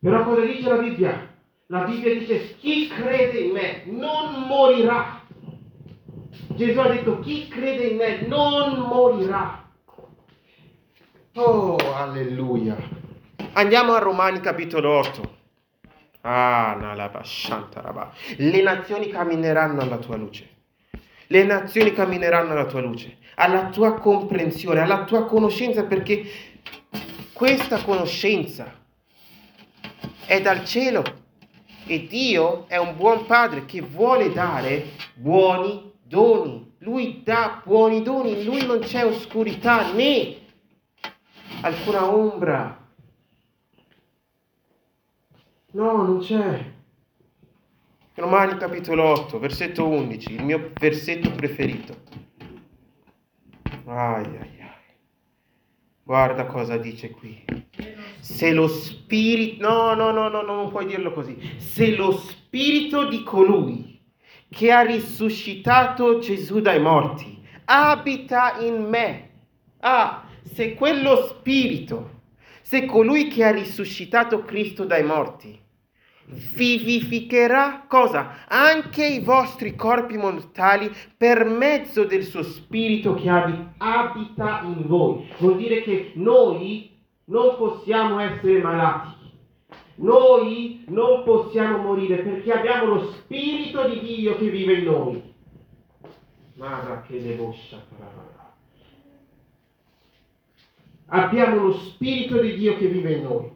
Però 0.00 0.24
cosa 0.24 0.44
dice 0.44 0.68
la 0.68 0.78
Bibbia? 0.78 1.34
La 1.66 1.84
Bibbia 1.84 2.18
dice 2.18 2.56
chi 2.56 2.88
crede 2.88 3.38
in 3.38 3.52
me 3.52 3.84
non 3.84 4.42
morirà. 4.48 5.22
Gesù 6.56 6.80
ha 6.80 6.88
detto 6.88 7.20
chi 7.20 7.46
crede 7.46 7.86
in 7.90 7.96
me 7.96 8.26
non 8.26 8.88
morirà. 8.88 9.66
Oh, 11.34 11.76
alleluia. 11.94 12.76
Andiamo 13.52 13.92
a 13.92 13.98
Romani 13.98 14.40
capitolo 14.40 14.98
8. 14.98 15.36
Ah, 16.22 16.76
nalaba, 16.78 17.22
shantaraba. 17.22 18.12
Le 18.36 18.62
nazioni 18.62 19.08
cammineranno 19.08 19.80
alla 19.80 19.98
tua 19.98 20.16
luce. 20.16 20.48
Le 21.26 21.44
nazioni 21.44 21.92
cammineranno 21.92 22.52
alla 22.52 22.64
tua 22.64 22.80
luce, 22.80 23.18
alla 23.34 23.66
tua 23.66 23.94
comprensione, 23.94 24.80
alla 24.80 25.04
tua 25.04 25.26
conoscenza, 25.26 25.84
perché 25.84 26.24
questa 27.34 27.82
conoscenza 27.82 28.74
è 30.24 30.40
dal 30.40 30.64
cielo 30.64 31.04
e 31.86 32.06
Dio 32.06 32.66
è 32.68 32.78
un 32.78 32.96
buon 32.96 33.26
padre 33.26 33.66
che 33.66 33.82
vuole 33.82 34.32
dare 34.32 34.86
buoni 35.14 35.92
doni. 36.02 36.74
Lui 36.78 37.22
dà 37.22 37.60
buoni 37.64 38.02
doni, 38.02 38.40
in 38.40 38.44
lui 38.44 38.64
non 38.64 38.78
c'è 38.80 39.04
oscurità 39.04 39.92
né 39.92 40.46
alcuna 41.62 42.14
ombra. 42.14 42.86
No, 45.72 46.02
non 46.02 46.18
c'è. 46.20 46.76
Romani 48.14 48.56
capitolo 48.56 49.04
8, 49.04 49.38
versetto 49.38 49.86
11, 49.86 50.32
il 50.34 50.44
mio 50.44 50.72
versetto 50.78 51.30
preferito. 51.30 51.96
Ai 53.84 54.24
ai 54.24 54.36
ai. 54.36 54.56
Guarda 56.02 56.46
cosa 56.46 56.76
dice 56.76 57.10
qui. 57.10 57.44
Se 58.18 58.52
lo 58.52 58.66
spirito, 58.66 59.68
no, 59.68 59.94
no, 59.94 60.10
no, 60.10 60.28
no, 60.28 60.42
no, 60.42 60.54
non 60.54 60.70
puoi 60.70 60.86
dirlo 60.86 61.12
così. 61.12 61.38
Se 61.58 61.94
lo 61.94 62.12
spirito 62.12 63.06
di 63.06 63.22
colui 63.22 64.00
che 64.48 64.72
ha 64.72 64.80
risuscitato 64.80 66.18
Gesù 66.18 66.60
dai 66.60 66.80
morti 66.80 67.38
abita 67.66 68.58
in 68.60 68.82
me, 68.88 69.30
ah, 69.80 70.27
se 70.52 70.74
quello 70.74 71.26
spirito, 71.26 72.20
se 72.62 72.86
colui 72.86 73.28
che 73.28 73.44
ha 73.44 73.50
risuscitato 73.50 74.42
Cristo 74.44 74.84
dai 74.84 75.04
morti 75.04 75.66
vivificherà 76.28 77.84
cosa? 77.88 78.46
Anche 78.48 79.06
i 79.06 79.20
vostri 79.20 79.74
corpi 79.74 80.16
mortali 80.16 80.90
per 81.16 81.44
mezzo 81.46 82.04
del 82.04 82.24
suo 82.24 82.42
spirito 82.42 83.14
che 83.14 83.28
abi- 83.28 83.66
abita 83.78 84.62
in 84.64 84.86
voi. 84.86 85.28
Vuol 85.38 85.56
dire 85.56 85.82
che 85.82 86.12
noi 86.14 86.90
non 87.24 87.56
possiamo 87.56 88.18
essere 88.18 88.60
malati. 88.60 89.16
Noi 89.96 90.84
non 90.88 91.24
possiamo 91.24 91.78
morire 91.78 92.18
perché 92.18 92.52
abbiamo 92.52 92.94
lo 92.94 93.12
spirito 93.12 93.88
di 93.88 94.00
Dio 94.00 94.36
che 94.36 94.48
vive 94.48 94.74
in 94.74 94.84
noi. 94.84 95.34
Mara 96.54 97.04
che 97.06 97.18
le 97.18 97.36
voscia 97.36 97.84
Abbiamo 101.10 101.62
lo 101.62 101.72
spirito 101.72 102.38
di 102.40 102.54
Dio 102.56 102.76
che 102.76 102.86
vive 102.86 103.12
in 103.12 103.22
noi. 103.22 103.50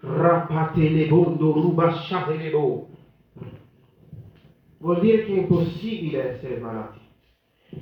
Rapatelebondo, 0.00 1.52
rubasciatelebo. 1.52 2.88
Vuol 4.78 5.00
dire 5.00 5.24
che 5.24 5.32
è 5.32 5.38
impossibile 5.38 6.34
essere 6.34 6.58
malati. 6.58 6.98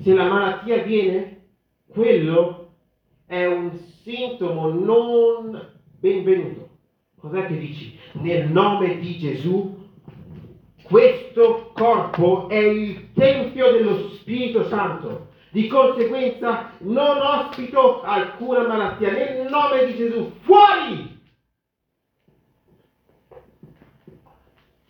Se 0.02 0.12
la 0.12 0.28
malattia 0.28 0.82
viene, 0.82 1.46
quello 1.88 2.74
è 3.26 3.46
un 3.46 3.70
sintomo 4.02 4.68
non 4.68 5.72
benvenuto. 5.98 6.68
Cos'è 7.18 7.46
che 7.46 7.58
dici? 7.58 7.98
Nel 8.12 8.50
nome 8.50 8.98
di 8.98 9.18
Gesù, 9.18 9.88
questo 10.82 11.70
corpo 11.72 12.48
è 12.50 12.58
il 12.58 13.12
tempio 13.14 13.72
dello 13.72 14.10
Spirito 14.10 14.64
Santo. 14.68 15.32
Di 15.54 15.68
conseguenza 15.68 16.72
non 16.80 17.16
ospito 17.16 18.02
alcuna 18.02 18.66
malattia. 18.66 19.12
Nel 19.12 19.48
nome 19.48 19.86
di 19.86 19.94
Gesù, 19.94 20.32
fuori! 20.40 21.22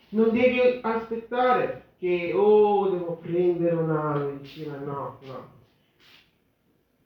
Non 0.09 0.31
devi 0.31 0.79
aspettare 0.81 1.89
che, 1.99 2.33
oh, 2.33 2.89
devo 2.89 3.17
prendere 3.17 3.75
una 3.75 4.15
medicina. 4.15 4.77
No, 4.77 5.19
no. 5.21 5.49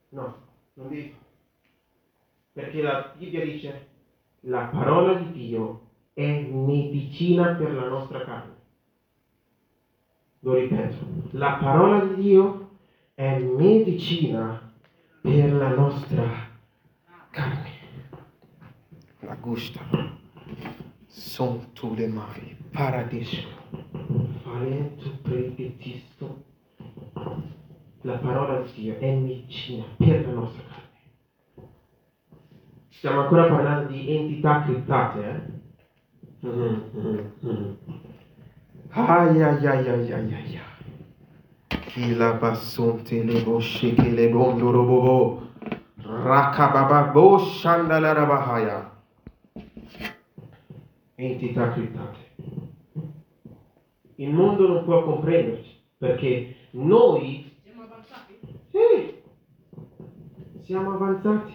No, 0.08 0.36
non 0.75 0.88
devi. 0.88 1.13
Perché 2.54 2.82
la 2.82 3.13
Bibbia 3.18 3.44
dice, 3.44 3.88
la 4.42 4.70
parola 4.72 5.16
di 5.16 5.34
Dio 5.34 5.82
è 6.13 6.44
medicina 6.44 7.56
per 7.56 7.74
la 7.74 7.89
nostra 7.89 8.24
carne. 8.24 8.56
Lo 10.39 10.54
ripeto, 10.54 10.96
la 11.32 11.58
parola 11.60 12.06
di 12.06 12.22
Dio 12.22 12.68
è 13.19 13.38
medicina 13.38 14.71
per 15.19 15.51
la 15.51 15.75
nostra 15.75 16.23
carne. 17.31 17.71
La 19.19 19.35
gusta. 19.35 19.81
Son 21.05 21.73
tu 21.73 21.93
le 21.95 22.07
mai, 22.07 22.55
paradisco, 22.71 23.45
falento 24.41 25.17
predetisto. 25.21 26.43
La 28.03 28.17
parola 28.19 28.61
di 28.61 28.71
Dio 28.73 28.97
è 28.99 29.13
medicina 29.13 29.83
per 29.97 30.25
la 30.25 30.31
nostra 30.31 30.63
carne. 30.63 31.67
Stiamo 32.88 33.23
ancora 33.23 33.47
parlando 33.49 33.91
di 33.91 34.15
entità 34.15 34.63
criptate, 34.63 35.29
eh? 35.29 36.47
Mhm, 36.47 36.83
mhm, 36.93 37.31
mhm. 37.41 37.77
Ai 38.91 39.43
ai 39.43 39.67
ai 39.67 39.89
ai 39.89 39.89
ai 39.89 40.13
ai 40.13 40.33
ai. 40.33 40.78
Chi 41.89 42.13
la 42.15 42.34
bassonte 42.34 43.24
le 43.24 43.41
bosce 43.41 43.96
che 43.96 44.10
le 44.10 44.29
bondo 44.29 44.69
robobo. 44.69 45.48
Rakababa 45.98 47.12
shandala 47.39 48.13
rabahaya. 48.13 48.91
Entità 51.15 51.72
criptate. 51.72 52.17
Il 54.17 54.29
mondo 54.29 54.67
non 54.67 54.84
può 54.84 55.03
comprenderci 55.03 55.81
perché 55.98 56.55
noi 56.72 57.51
Siamo 57.63 57.84
avanzati? 57.84 58.38
sì, 58.69 59.22
siamo 60.62 60.93
avanzati. 60.93 61.53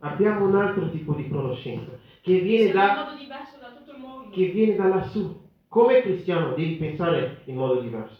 Abbiamo 0.00 0.46
un 0.46 0.56
altro 0.56 0.90
tipo 0.90 1.12
di 1.14 1.28
conoscenza 1.28 1.92
che 2.22 2.40
viene 2.40 2.72
da 2.72 2.86
da 2.94 4.30
che 4.32 4.46
viene 4.46 4.74
da 4.74 4.88
lassù. 4.88 5.48
Come 5.68 6.00
cristiano 6.02 6.54
devi 6.54 6.74
pensare 6.74 7.42
in 7.44 7.54
modo 7.54 7.80
diverso, 7.80 8.19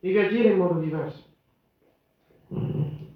devi 0.00 0.18
agire 0.18 0.50
in 0.50 0.58
modo 0.58 0.80
diverso. 0.80 1.24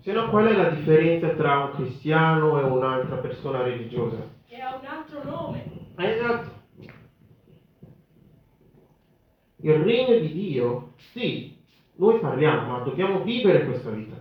Se 0.01 0.13
no, 0.13 0.31
qual 0.31 0.47
è 0.47 0.57
la 0.57 0.71
differenza 0.71 1.29
tra 1.31 1.65
un 1.65 1.71
cristiano 1.73 2.61
e 2.61 2.65
un'altra 2.65 3.17
persona 3.17 3.63
religiosa? 3.63 4.17
Che 4.49 4.61
ha 4.61 4.77
un 4.77 4.85
altro 4.85 5.23
nome. 5.25 5.65
Esatto. 5.97 6.61
Il 9.57 9.75
regno 9.75 10.19
di 10.19 10.33
Dio, 10.33 10.95
sì, 11.13 11.57
noi 11.95 12.19
parliamo, 12.19 12.69
ma 12.69 12.79
dobbiamo 12.81 13.23
vivere 13.23 13.65
questa 13.65 13.91
vita. 13.91 14.21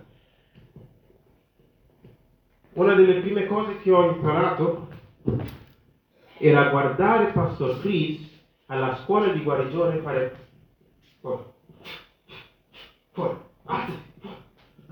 Una 2.74 2.94
delle 2.94 3.20
prime 3.20 3.46
cose 3.46 3.78
che 3.80 3.90
ho 3.90 4.12
imparato 4.12 4.88
era 6.38 6.70
guardare 6.70 7.32
Pastor 7.32 7.80
Chris 7.80 8.20
alla 8.66 8.96
scuola 9.02 9.32
di 9.32 9.42
guarigione 9.42 9.96
e 9.96 10.00
fare 10.00 10.36
fuori, 11.20 11.42
fuori, 13.10 13.36
alzi, 13.64 13.98
fuori. 14.20 14.36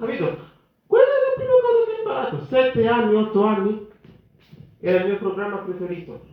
Capito? 0.00 0.48
Quella 0.86 1.04
è 1.04 1.20
la 1.28 1.34
prima 1.36 1.52
cosa 1.60 1.84
che 1.84 1.90
ho 1.90 1.98
imparato, 1.98 2.44
sette 2.46 2.88
anni, 2.88 3.14
otto 3.14 3.44
anni, 3.44 3.88
era 4.80 5.00
il 5.00 5.06
mio 5.06 5.18
programma 5.18 5.58
preferito. 5.58 6.26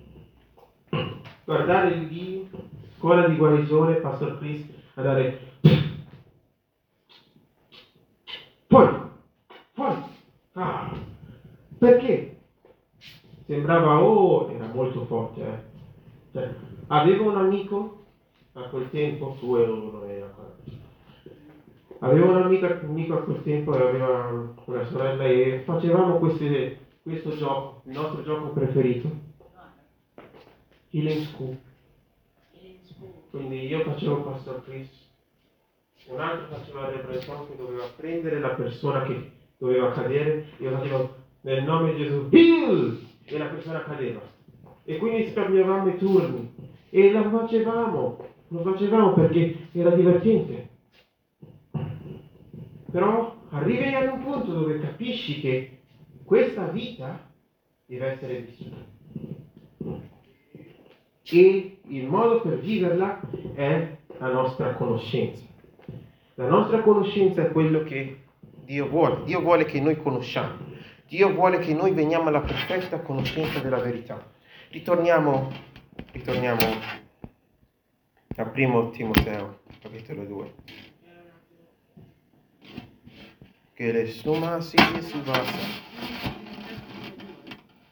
Guardare 1.43 1.89
il 1.89 2.07
Dio, 2.07 2.47
scuola 2.97 3.27
di 3.27 3.35
guarigione, 3.35 3.95
Pastor 3.95 4.39
Chris, 4.39 4.65
andare 4.95 5.39
fuori, 8.67 8.97
fuori. 9.73 9.95
Ah, 10.53 10.91
perché? 11.77 12.39
Sembrava, 13.45 14.01
oh, 14.01 14.49
era 14.51 14.67
molto 14.73 15.05
forte, 15.05 15.41
eh. 15.41 15.75
Cioè, 16.31 16.53
avevo 16.87 17.29
un 17.29 17.37
amico 17.37 18.05
a 18.53 18.63
quel 18.63 18.89
tempo, 18.89 19.37
tu 19.39 19.55
e 19.55 19.65
non 19.65 20.03
eri 20.09 20.21
ancora. 20.21 20.55
Avevo 21.99 22.29
un 22.29 22.41
amico, 22.43 22.65
un 22.65 22.89
amico 22.89 23.13
a 23.15 23.23
quel 23.23 23.41
tempo 23.43 23.75
e 23.75 23.81
aveva 23.81 24.55
una 24.65 24.85
sorella 24.85 25.23
e 25.23 25.61
facevamo 25.65 26.17
queste- 26.19 26.77
questo 27.01 27.35
gioco, 27.35 27.81
il 27.85 27.93
nostro 27.93 28.21
gioco 28.21 28.49
preferito, 28.49 29.09
Healing 30.91 31.21
School. 31.21 31.57
Quindi 33.31 33.65
io 33.65 33.81
facevo 33.81 34.21
Pastor 34.21 34.63
Chris, 34.63 34.89
un 36.09 36.19
altro 36.19 36.45
faceva 36.55 36.91
il 36.91 37.01
Breton 37.01 37.47
che 37.47 37.55
doveva 37.57 37.85
prendere 37.95 38.39
la 38.39 38.49
persona 38.49 39.03
che 39.03 39.31
doveva 39.57 39.91
cadere, 39.91 40.45
io 40.57 40.71
facevo 40.77 41.15
nel 41.41 41.63
nome 41.63 41.93
di 41.93 42.03
Gesù, 42.03 42.27
Bill! 42.27 42.99
E 43.25 43.37
la 43.37 43.45
persona 43.45 43.83
cadeva. 43.83 44.21
E 44.85 44.97
quindi 44.97 45.31
scambiavamo 45.31 45.89
i 45.89 45.97
turni. 45.97 46.53
E 46.89 47.11
lo 47.11 47.23
facevamo, 47.29 48.17
lo 48.47 48.59
facevamo 48.61 49.13
perché 49.13 49.67
era 49.73 49.89
divertente. 49.89 50.75
Però 52.97 53.31
arrivi 53.51 53.93
ad 53.93 54.11
un 54.11 54.23
punto 54.23 54.51
dove 54.51 54.79
capisci 54.79 55.39
che 55.39 55.81
questa 56.23 56.65
vita 56.65 57.29
deve 57.85 58.07
essere 58.07 58.39
vissuta. 58.39 58.77
E 61.21 61.77
il 61.83 62.07
modo 62.07 62.41
per 62.41 62.57
viverla 62.57 63.19
è 63.53 63.97
la 64.17 64.31
nostra 64.31 64.73
conoscenza. 64.73 65.43
La 66.33 66.47
nostra 66.47 66.81
conoscenza 66.81 67.43
è 67.43 67.51
quello 67.51 67.83
che 67.83 68.21
Dio 68.65 68.87
vuole. 68.87 69.25
Dio 69.25 69.41
vuole 69.41 69.65
che 69.65 69.79
noi 69.79 70.01
conosciamo. 70.01 70.55
Dio 71.07 71.31
vuole 71.33 71.59
che 71.59 71.75
noi 71.75 71.91
veniamo 71.91 72.29
alla 72.29 72.41
perfetta 72.41 73.01
conoscenza 73.01 73.59
della 73.59 73.79
verità. 73.79 74.27
Ritorniamo, 74.71 75.51
ritorniamo 76.13 76.63
a 78.37 78.45
primo 78.45 78.89
Timoteo, 78.89 79.59
capitolo 79.83 80.25
2. 80.25 80.53
Che 83.77 83.91
le 83.91 84.07
suma 84.07 84.59
si 84.59 84.75
subasa. 85.01 85.53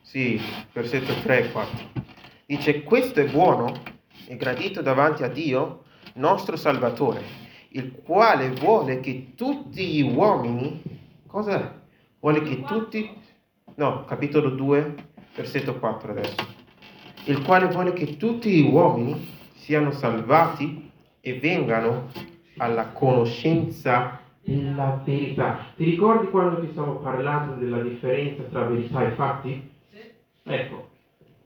Sì, 0.02 0.42
versetto 0.74 1.14
3 1.22 1.38
e 1.38 1.52
4. 1.52 1.90
Dice, 2.48 2.82
questo 2.82 3.20
è 3.20 3.30
buono 3.30 3.72
e 4.26 4.36
gradito 4.36 4.82
davanti 4.82 5.22
a 5.22 5.28
Dio, 5.28 5.84
nostro 6.16 6.56
Salvatore, 6.56 7.22
il 7.70 8.02
quale 8.04 8.50
vuole 8.50 9.00
che 9.00 9.34
tutti 9.36 9.86
gli 9.86 10.02
uomini, 10.02 10.82
cosa? 11.28 11.84
Vuole 12.20 12.42
che 12.42 12.64
tutti, 12.64 13.08
no, 13.76 14.06
capitolo 14.06 14.50
2, 14.50 14.96
versetto 15.36 15.78
4 15.78 16.12
adesso, 16.14 16.48
il 17.26 17.44
quale 17.44 17.68
vuole 17.68 17.94
che 17.94 18.18
tutti 18.18 18.50
gli 18.50 18.68
uomini 18.68 19.24
siano 19.54 19.92
salvati 19.92 20.90
e 21.22 21.38
vengano 21.38 22.10
alla 22.58 22.88
conoscenza 22.88 24.24
della 24.46 25.02
verità. 25.04 25.72
Ti 25.76 25.84
ricordi 25.84 26.30
quando 26.30 26.62
ti 26.62 26.72
stavo 26.72 27.00
parlando 27.00 27.56
della 27.56 27.82
differenza 27.82 28.44
tra 28.44 28.66
verità 28.66 29.06
e 29.06 29.12
fatti? 29.12 29.72
Sì. 29.92 30.12
Ecco, 30.44 30.90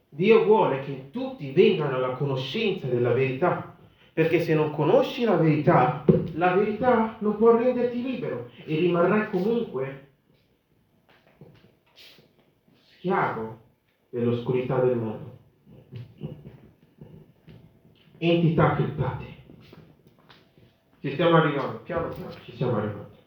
Dio 0.10 0.44
vuole 0.44 0.82
che 0.82 1.10
tutti 1.12 1.52
vengano 1.52 1.96
alla 1.96 2.16
conoscenza 2.16 2.88
della 2.88 3.14
verità, 3.14 3.76
perché 4.12 4.42
se 4.42 4.54
non 4.54 4.72
conosci 4.72 5.24
la 5.24 5.38
verità, 5.38 6.04
la 6.34 6.54
verità 6.56 7.16
non 7.20 7.38
può 7.38 7.56
renderti 7.56 8.02
libero 8.04 8.50
e 8.66 8.76
rimarrai 8.76 9.30
comunque 9.30 10.08
schiavo 12.98 13.60
dell'oscurità 14.10 14.80
del 14.80 14.98
mondo. 14.98 15.38
Entità 18.18 18.76
criptate. 18.76 19.39
Ci 21.02 21.12
stiamo 21.14 21.38
arrivando, 21.38 21.80
piano 21.80 22.10
piano 22.10 22.32
ci 22.44 22.56
siamo 22.58 22.76
arrivati. 22.76 23.18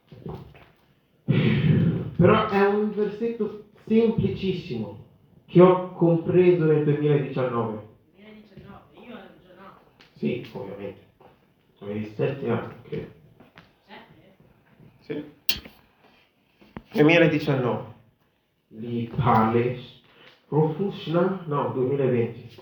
Però 2.16 2.48
è 2.48 2.66
un 2.66 2.92
versetto 2.92 3.64
semplicissimo 3.86 5.06
che 5.46 5.60
ho 5.60 5.92
compreso 5.92 6.64
nel 6.64 6.84
2019. 6.84 7.80
2019, 8.14 8.80
io 9.06 9.16
ero 9.16 9.28
già 9.40 9.54
nato. 9.56 9.80
Sì, 10.16 10.46
ovviamente. 10.52 11.00
Avevi 11.78 12.12
sette 12.14 12.50
anni, 12.50 12.74
credo. 12.82 13.10
Sette? 15.00 15.32
Sì. 15.46 15.60
2019. 16.92 17.90
Li 18.68 19.10
Pales 19.16 20.00
Profushna? 20.46 21.42
No, 21.46 21.70
2020. 21.70 22.60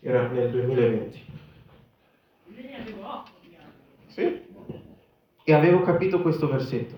Era 0.00 0.28
nel 0.28 0.50
2020. 0.50 1.24
Io 2.46 2.62
ne 2.62 2.80
avevo 2.80 3.06
8 3.06 3.30
di 3.30 3.36
anni. 3.36 3.37
Sì. 4.18 4.46
E 5.44 5.52
avevo 5.54 5.82
capito 5.82 6.20
questo 6.20 6.48
versetto. 6.48 6.96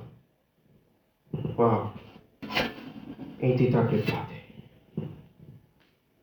Wow. 1.55 1.93
Entità 3.37 3.85
criptate. 3.85 4.45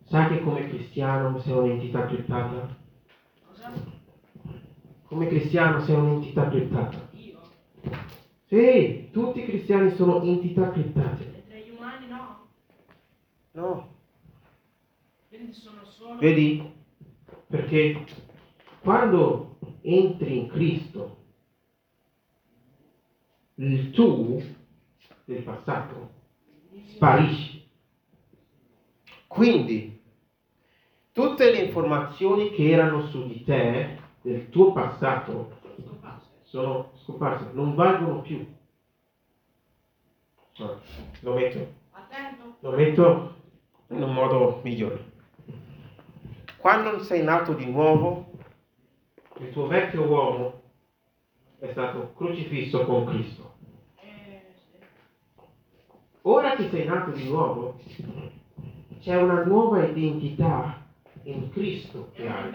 Sai 0.05 0.27
che 0.29 0.41
come 0.41 0.67
cristiano 0.67 1.37
sei 1.37 1.53
un'entità 1.53 2.07
criptata? 2.07 2.75
Cosa? 3.45 3.73
Come 5.03 5.27
cristiano 5.27 5.81
sei 5.81 5.95
un'entità 5.97 6.49
criptata. 6.49 7.09
Io? 7.11 7.41
Sì, 8.45 9.09
tutti 9.11 9.41
i 9.41 9.45
cristiani 9.45 9.91
sono 9.91 10.23
entità 10.23 10.71
criptate. 10.71 11.23
E 11.23 11.47
tra 11.47 11.57
gli 11.57 11.75
umani 11.77 12.07
no. 12.07 12.47
No. 13.51 13.95
Quindi 15.27 15.53
sono 15.53 15.85
solo... 15.85 16.17
Vedi? 16.17 16.73
Perché 17.45 18.03
quando 18.79 19.46
entri 19.87 20.37
in 20.37 20.47
Cristo, 20.47 21.17
il 23.55 23.91
tu 23.91 24.41
del 25.25 25.43
passato 25.43 26.11
sparisce. 26.87 27.65
Quindi, 29.27 30.01
tutte 31.11 31.51
le 31.51 31.63
informazioni 31.63 32.51
che 32.51 32.69
erano 32.69 33.07
su 33.07 33.27
di 33.27 33.43
te, 33.43 33.99
del 34.21 34.49
tuo 34.49 34.73
passato, 34.73 35.55
sono 36.43 36.91
scomparse, 37.03 37.51
non 37.53 37.75
valgono 37.75 38.21
più. 38.21 38.45
Lo 41.21 41.33
metto 41.33 41.85
lo 42.59 42.71
metto 42.71 43.35
in 43.89 44.01
un 44.01 44.13
modo 44.13 44.61
migliore. 44.63 45.15
Quando 46.57 47.03
sei 47.03 47.23
nato 47.23 47.53
di 47.53 47.65
nuovo, 47.69 48.31
il 49.39 49.51
tuo 49.51 49.67
vecchio 49.67 50.03
uomo 50.03 50.61
è 51.59 51.71
stato 51.71 52.13
crocifisso 52.13 52.85
con 52.85 53.05
Cristo. 53.05 53.55
Ora 56.21 56.55
che 56.55 56.69
sei 56.69 56.85
nato 56.85 57.11
di 57.11 57.29
nuovo, 57.29 57.79
c'è 58.99 59.15
una 59.15 59.43
nuova 59.43 59.85
identità 59.85 60.85
in 61.23 61.49
Cristo 61.51 62.11
che 62.13 62.27
hai. 62.27 62.51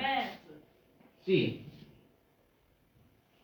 Sì, 1.20 1.64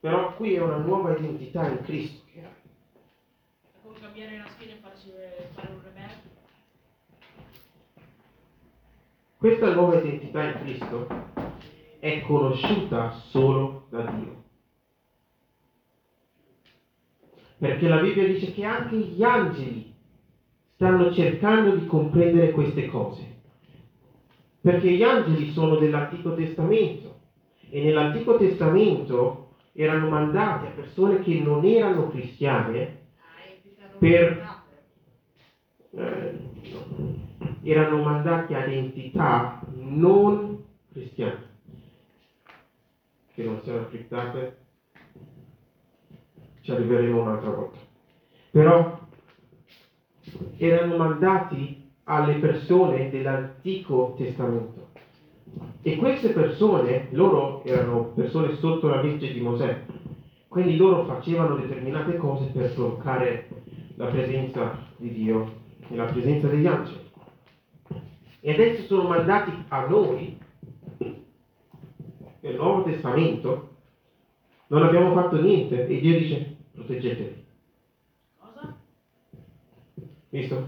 però 0.01 0.35
qui 0.35 0.55
è 0.55 0.61
una 0.61 0.77
nuova 0.77 1.17
identità 1.17 1.67
in 1.69 1.83
Cristo 1.83 2.25
che 2.33 2.41
hai. 2.41 2.47
È 2.47 3.79
come 3.83 3.99
cambiare 4.01 4.37
la 4.37 4.49
schiena 4.49 4.75
e 4.75 5.49
fare 5.55 5.73
un 5.73 5.83
rebello. 5.83 6.37
Questa 9.39 9.73
nuova 9.73 9.99
identità 9.99 10.43
in 10.45 10.59
Cristo 10.59 11.28
è 11.99 12.21
conosciuta 12.21 13.11
solo 13.31 13.87
da 13.91 14.03
Dio. 14.03 14.37
Perché 17.59 17.89
la 17.89 18.01
Bibbia 18.01 18.27
dice 18.27 18.53
che 18.53 18.65
anche 18.65 18.97
gli 18.97 19.23
angeli 19.23 19.93
stanno 20.75 21.13
cercando 21.13 21.75
di 21.75 21.87
comprendere 21.87 22.53
queste 22.53 22.87
cose. 22.87 23.37
Perché 24.61 24.93
gli 24.93 25.03
angeli 25.03 25.51
sono 25.51 25.77
dell'Antico 25.77 26.35
Testamento 26.35 27.17
e 27.69 27.83
nell'Antico 27.83 28.37
Testamento 28.37 29.55
erano 29.73 30.09
mandati 30.09 30.67
a 30.67 30.71
persone 30.71 31.21
che 31.21 31.41
non 31.41 31.65
erano 31.65 32.09
cristiane 32.09 32.97
Per- 33.99 34.57
eh, 35.91 36.39
erano 37.63 38.03
mandati 38.03 38.55
ad 38.55 38.69
entità 38.73 39.61
non 39.75 40.65
cristiane 40.93 41.48
che 43.39 43.45
non 43.45 43.61
siano 43.63 43.87
criptate 43.87 44.57
ci 46.61 46.73
arriveremo 46.73 47.23
un'altra 47.23 47.51
volta. 47.51 47.79
Però 48.51 48.99
erano 50.57 50.97
mandati 50.97 51.89
alle 52.03 52.35
persone 52.41 53.11
dell'antico 53.11 54.17
testamento. 54.19 54.89
E 55.83 55.97
queste 55.99 56.31
persone 56.31 57.07
loro 57.13 57.63
erano 57.63 58.07
persone 58.07 58.57
sotto 58.57 58.89
la 58.89 59.01
legge 59.03 59.33
di 59.33 59.41
Mosè. 59.41 59.85
Quindi 60.49 60.77
loro 60.77 61.05
facevano 61.05 61.55
determinate 61.55 62.17
cose 62.17 62.47
per 62.47 62.75
provocare 62.75 63.49
la 63.95 64.07
presenza 64.07 64.85
di 64.97 65.13
Dio 65.13 65.53
e 65.89 65.95
la 65.95 66.07
presenza 66.07 66.49
degli 66.49 66.67
angeli. 66.67 67.09
E 68.41 68.53
adesso 68.53 68.83
sono 68.83 69.09
mandati 69.09 69.53
a 69.69 69.87
noi, 69.87 70.38
nel 72.49 72.57
Nuovo 72.57 72.83
Testamento, 72.85 73.69
non 74.69 74.83
abbiamo 74.83 75.13
fatto 75.13 75.41
niente 75.41 75.87
e 75.87 76.01
Dio 76.01 76.19
dice 76.19 76.57
proteggetevi. 76.73 77.45
Cosa? 78.39 78.77
Visto? 80.31 80.67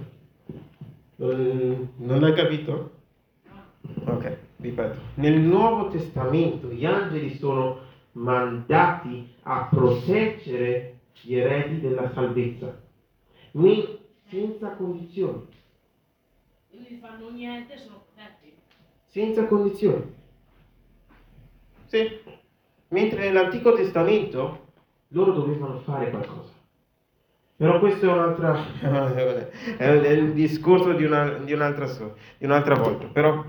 Non, 1.16 1.92
non 1.96 2.22
hai 2.24 2.34
capito? 2.34 2.90
No. 3.44 4.12
Ok, 4.14 4.36
ripeto. 4.58 4.98
Nel 5.14 5.40
Nuovo 5.40 5.88
Testamento 5.88 6.68
gli 6.68 6.84
angeli 6.84 7.34
sono 7.36 7.78
mandati 8.12 9.32
a 9.42 9.68
proteggere 9.70 10.98
gli 11.22 11.34
eredi 11.34 11.80
della 11.80 12.10
salvezza, 12.12 12.78
mi- 13.52 13.98
senza 14.28 14.70
condizioni. 14.76 15.46
Quindi 16.68 16.98
fanno 17.00 17.30
niente, 17.30 17.76
sono 17.78 18.04
protetti. 18.04 18.54
Senza 19.06 19.46
condizioni. 19.46 20.18
Sì. 21.90 22.20
Mentre 22.88 23.18
nell'Antico 23.24 23.74
Testamento 23.74 24.68
loro 25.08 25.32
dovevano 25.32 25.80
fare 25.80 26.08
qualcosa. 26.10 26.52
Però 27.56 27.80
questo 27.80 28.08
è 28.08 28.12
un'altra. 28.12 28.64
è 29.76 29.88
il 29.88 30.32
discorso 30.32 30.92
di, 30.92 31.04
una- 31.04 31.38
di 31.38 31.52
un'altra, 31.52 31.86
di 32.38 32.44
un'altra 32.44 32.76
volta. 32.76 33.06
Però 33.08 33.44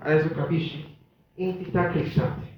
adesso 0.00 0.28
capisci? 0.34 0.96
Entità 1.34 1.88
criptate. 1.88 2.56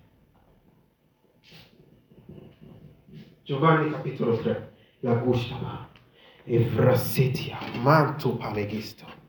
Giovanni 3.44 3.90
capitolo 3.92 4.36
3. 4.36 4.72
La 5.00 5.14
Gustava. 5.14 5.88
E 6.42 6.58
Vrassetia. 6.58 7.58
Manto 7.80 8.36
paleghisto. 8.36 9.19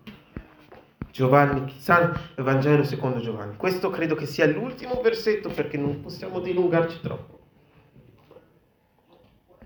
Giovanni, 1.12 1.71
San 1.78 2.13
Vangelo 2.38 2.84
secondo 2.84 3.19
Giovanni. 3.19 3.58
Questo 3.58 3.89
credo 3.89 4.15
che 4.15 4.26
sia 4.26 4.47
l'ultimo 4.47 5.02
versetto 5.02 5.50
perché 5.50 5.78
non 5.78 6.02
possiamo 6.02 6.39
dilungarci 6.39 7.02
troppo. 7.02 7.39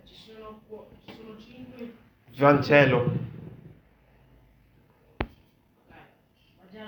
Ci 0.04 0.14
sono, 0.34 0.60
qu- 0.68 0.86
ci 1.06 1.16
sono 1.16 1.38
cinque. 1.38 1.94
Vangelo, 2.38 3.12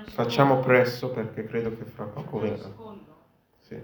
facciamo 0.08 0.60
presto 0.60 1.10
perché 1.12 1.46
credo 1.46 1.76
che 1.78 1.86
fra 1.86 2.06
poco 2.06 2.39
venga. 2.39 2.74
Sì. 3.60 3.80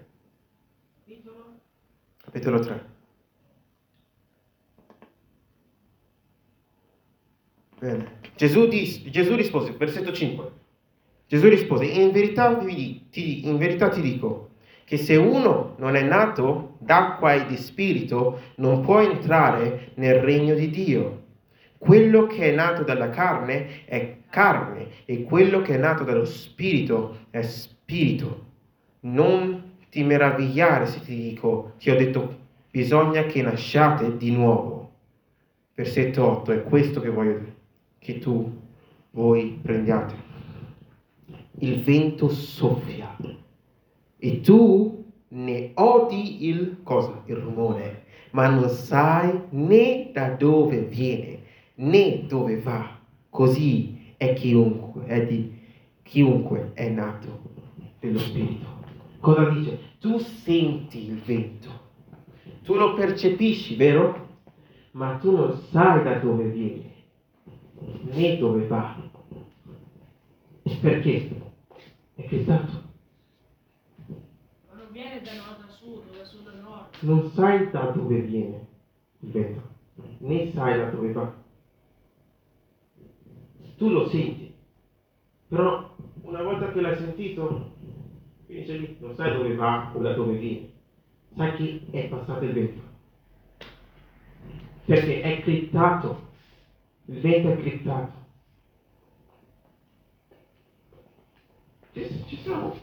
Capitolo. 1.04 1.60
Capitolo 2.24 2.60
3. 2.60 2.86
Bene. 7.80 8.20
Gesù, 8.36 8.68
dis- 8.68 9.04
Gesù 9.10 9.36
rispose, 9.36 9.72
versetto 9.74 10.12
5. 10.14 10.62
Gesù 11.28 11.48
rispose, 11.48 11.86
in 11.86 12.12
verità, 12.12 12.56
ti, 12.56 13.48
in 13.48 13.58
verità 13.58 13.90
ti 13.90 14.02
dico 14.02 14.50
che 14.86 14.98
se 14.98 15.16
uno 15.16 15.76
non 15.78 15.96
è 15.96 16.04
nato 16.04 16.76
d'acqua 16.80 17.34
e 17.34 17.46
di 17.48 17.58
spirito 17.58 18.42
non 18.56 18.82
può 18.82 19.00
entrare 19.02 19.92
nel 19.96 20.20
regno 20.20 20.54
di 20.54 20.70
Dio. 20.70 21.22
Quello 21.78 22.28
che 22.28 22.52
è 22.52 22.56
nato 22.56 22.84
dalla 22.84 23.10
carne 23.10 23.86
è 23.86 24.18
carne 24.30 24.88
e 25.06 25.24
quello 25.24 25.62
che 25.62 25.76
è 25.76 25.78
nato 25.78 26.04
dallo 26.04 26.26
spirito 26.26 27.26
è 27.30 27.42
spirito. 27.42 28.46
Non 29.02 29.72
ti 29.90 30.04
meravigliare 30.04 30.86
se 30.86 31.02
ti 31.02 31.16
dico, 31.16 31.74
ti 31.78 31.90
ho 31.90 31.98
detto, 31.98 32.38
bisogna 32.72 33.26
che 33.26 33.42
nasciate 33.42 34.18
di 34.18 34.32
nuovo. 34.32 34.92
Versetto 35.76 36.26
8, 36.26 36.52
è 36.52 36.64
questo 36.64 37.02
che 37.02 37.10
voglio 37.10 37.40
che 38.00 38.20
tu, 38.20 38.60
voi 39.12 39.60
prendiate. 39.62 40.23
Il 41.60 41.82
vento 41.82 42.30
soffia 42.30 43.16
e 44.18 44.42
tu 44.42 45.06
ne 45.30 45.72
odi 45.76 46.48
il 46.48 46.78
cosa? 46.84 47.22
Il 47.26 47.36
rumore, 47.36 48.06
ma 48.32 48.50
non 48.50 48.70
sai 48.70 49.40
né 49.50 50.10
da 50.12 50.30
dove 50.30 50.82
viene 50.82 51.42
né 51.76 52.26
dove 52.28 52.60
va. 52.60 53.00
Così 53.30 54.14
è 54.18 54.34
chiunque 54.34 55.06
è 55.06 55.26
di 55.26 55.52
chiunque 56.04 56.72
è 56.74 56.90
nato 56.90 57.42
dello 58.00 58.20
spirito. 58.20 58.68
Cosa 59.20 59.50
dice? 59.50 59.80
Tu 60.00 60.18
senti 60.18 61.08
il 61.08 61.20
vento, 61.20 61.70
tu 62.64 62.74
lo 62.74 62.94
percepisci, 62.94 63.76
vero? 63.76 64.28
Ma 64.92 65.16
tu 65.16 65.32
non 65.32 65.58
sai 65.72 66.04
da 66.04 66.16
dove 66.16 66.46
viene 66.50 66.92
né 68.04 68.38
dove 68.38 68.68
va. 68.68 68.96
Perché? 70.82 71.43
È 72.16 72.26
criptato. 72.26 72.84
Ma 74.08 74.76
non 74.76 74.88
viene 74.92 75.22
da 75.22 75.34
nord 75.34 75.64
a 75.68 75.72
sud, 75.72 76.16
da 76.16 76.24
sud 76.24 76.48
a 76.48 76.62
nord. 76.62 76.96
Non 77.00 77.32
sai 77.32 77.72
da 77.72 77.86
dove 77.86 78.20
viene 78.20 78.68
il 79.20 79.32
vento, 79.32 79.62
né 80.20 80.52
sai 80.54 80.78
da 80.78 80.90
dove 80.90 81.12
va. 81.12 81.34
Tu 83.78 83.90
lo 83.90 84.08
senti, 84.10 84.54
però 85.48 85.96
una 86.22 86.44
volta 86.44 86.72
che 86.72 86.82
l'hai 86.82 86.96
sentito, 86.98 87.72
finisce 88.46 88.78
lì, 88.78 88.98
non 89.00 89.16
sai 89.16 89.34
dove 89.34 89.56
va 89.56 89.92
o 89.94 90.00
da 90.00 90.14
dove 90.14 90.36
viene. 90.36 90.72
Sai 91.36 91.56
che 91.56 91.82
è 91.90 92.08
passato 92.08 92.46
il 92.46 92.54
vento. 92.54 92.82
Perché 94.86 95.22
è 95.22 95.42
criptato. 95.42 96.30
Il 97.06 97.20
vento 97.20 97.50
è 97.50 97.58
criptato. 97.58 98.23
Ci, 101.94 102.38
siamo. 102.42 102.76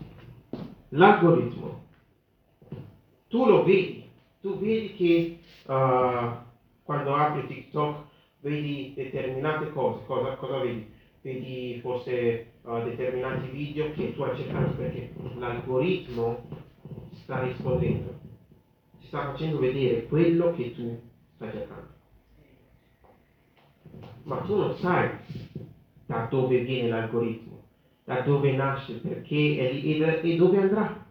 L'algoritmo 0.91 1.81
tu 3.31 3.47
lo 3.47 3.63
vedi, 3.63 4.11
tu 4.41 4.59
vedi 4.59 4.95
che 4.97 5.39
uh, 5.73 6.35
quando 6.83 7.15
apri 7.15 7.47
TikTok 7.47 8.03
vedi 8.41 8.93
determinate 8.97 9.71
cose, 9.71 10.05
cosa, 10.05 10.35
cosa 10.35 10.59
vedi? 10.59 10.93
Vedi 11.23 11.79
forse 11.81 12.55
uh, 12.63 12.83
determinati 12.83 13.47
video 13.51 13.93
che 13.93 14.15
tu 14.15 14.23
hai 14.23 14.37
cercato 14.37 14.73
perché 14.73 15.13
l'algoritmo 15.39 16.43
sta 17.23 17.41
rispondendo, 17.45 18.19
ti 18.99 19.07
sta 19.07 19.31
facendo 19.31 19.61
vedere 19.61 20.07
quello 20.07 20.53
che 20.55 20.75
tu 20.75 21.01
stai 21.37 21.53
cercando. 21.53 21.89
Ma 24.25 24.39
tu 24.39 24.57
non 24.57 24.75
sai 24.79 25.09
da 26.07 26.27
dove 26.29 26.59
viene 26.63 26.89
l'algoritmo, 26.89 27.50
da 28.11 28.23
dove 28.23 28.51
nasce, 28.57 28.95
perché 28.95 29.37
e, 29.37 30.01
e- 30.01 30.21
e 30.33 30.37
dove 30.37 30.61
andrà. 30.61 31.07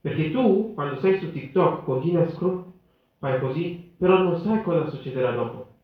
Perché 0.00 0.30
tu, 0.30 0.72
quando 0.72 0.98
sei 1.00 1.18
su 1.18 1.30
TikTok, 1.30 1.84
continui 1.84 2.22
a 2.22 2.30
scroll, 2.30 2.72
fai 3.18 3.38
così, 3.38 3.92
però 3.98 4.22
non 4.22 4.40
sai 4.40 4.62
cosa 4.62 4.88
succederà 4.88 5.32
dopo. 5.32 5.74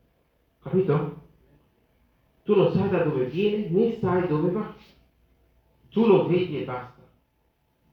Capito? 0.63 1.21
Tu 2.45 2.55
non 2.57 2.73
sai 2.73 2.89
da 2.89 3.03
dove 3.03 3.27
viene, 3.27 3.69
né 3.69 3.99
sai 4.01 4.27
dove 4.27 4.51
va. 4.51 4.75
Tu 5.91 6.07
lo 6.07 6.27
vedi 6.27 6.63
e 6.63 6.65
basta. 6.65 7.03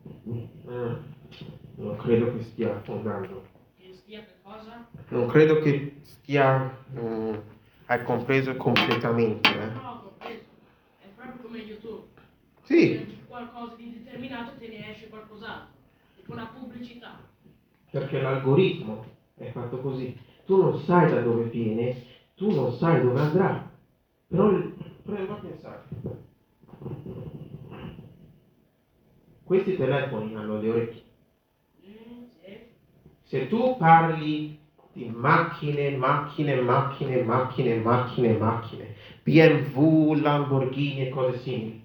Eh, 0.05 0.95
non 1.75 1.95
credo 1.97 2.37
che 2.37 2.43
stia 2.43 2.75
affondando. 2.77 3.43
Non 5.09 5.27
credo 5.27 5.59
che 5.59 5.95
stia... 6.03 6.77
mm, 6.97 7.33
hai 7.87 8.03
compreso 8.03 8.55
completamente. 8.55 9.49
Eh? 9.49 9.65
No, 9.73 9.89
ho 9.89 10.01
compreso. 10.03 10.43
È 10.99 11.07
proprio 11.15 11.41
come 11.41 11.57
YouTube. 11.57 12.08
Sì, 12.69 13.03
qualcosa 13.25 13.73
di 13.77 13.91
determinato 13.91 14.51
te 14.59 14.67
ne 14.67 14.91
esce 14.91 15.09
qualcos'altro. 15.09 15.73
Tipo 16.15 16.33
una 16.33 16.45
pubblicità. 16.45 17.17
perché 17.89 18.21
l'algoritmo 18.21 19.03
è 19.33 19.49
fatto 19.49 19.79
così. 19.79 20.15
Tu 20.45 20.55
non 20.55 20.77
sai 20.81 21.09
da 21.09 21.21
dove 21.21 21.45
viene, 21.45 22.05
tu 22.35 22.51
non 22.51 22.71
sai 22.73 23.01
dove 23.01 23.19
andrà. 23.19 23.67
Però 24.27 24.51
prova 25.01 25.33
a 25.33 25.37
pensare. 25.37 25.83
Questi 29.43 29.75
telefoni 29.75 30.35
hanno 30.35 30.59
le 30.59 30.69
orecchie. 30.69 31.03
Mm, 31.87 32.23
sì. 32.39 32.57
Se 33.23 33.47
tu 33.47 33.77
parli 33.77 34.59
di 34.93 35.09
macchine, 35.09 35.97
macchine, 35.97 36.61
macchine, 36.61 37.23
macchine, 37.23 37.77
macchine, 37.77 38.37
macchine, 38.37 38.95
BMW, 39.23 40.13
Lamborghini 40.21 41.07
e 41.07 41.09
cose 41.09 41.39
simili, 41.39 41.78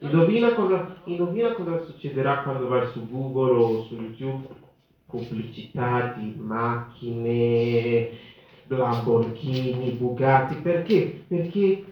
indovina 0.00 0.54
cosa, 0.54 0.96
indovina 1.04 1.52
cosa 1.54 1.84
succederà 1.84 2.42
quando 2.42 2.68
vai 2.68 2.86
su 2.88 3.08
Google 3.08 3.58
o 3.58 3.84
su 3.84 3.94
YouTube? 3.94 4.46
Pubblicità 5.06 6.12
di 6.18 6.34
macchine, 6.36 8.10
Lamborghini, 8.66 9.92
Bugatti, 9.92 10.56
perché? 10.56 11.24
Perché 11.26 11.84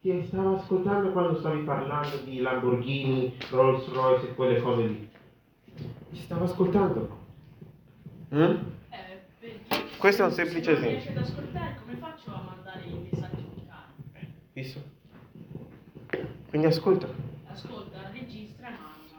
ti 0.00 0.24
stavo 0.26 0.56
ascoltando 0.56 1.12
quando 1.12 1.38
stavi 1.38 1.62
parlando 1.62 2.16
di 2.24 2.40
Lamborghini, 2.40 3.34
Rolls 3.50 3.86
Royce 3.92 4.30
e 4.30 4.34
quelle 4.34 4.60
cose 4.60 4.82
lì. 4.86 5.08
Ti 6.10 6.16
stavo 6.16 6.44
ascoltando. 6.44 7.18
Mm? 8.34 8.40
Eh, 8.40 8.58
perché 9.38 9.96
Questo 9.98 10.22
è 10.22 10.24
un 10.26 10.32
se 10.32 10.44
semplice 10.44 10.72
non 10.72 10.82
esempio. 10.82 10.98
riesci 10.98 11.08
ad 11.08 11.16
ascoltare, 11.18 11.76
come 11.84 11.96
faccio 11.98 12.30
a 12.32 12.42
mandare 12.44 12.82
i 12.84 13.08
messaggi 13.10 13.44
vocali? 13.54 14.32
Visto? 14.54 14.80
Quindi 16.48 16.66
ascolta. 16.66 17.25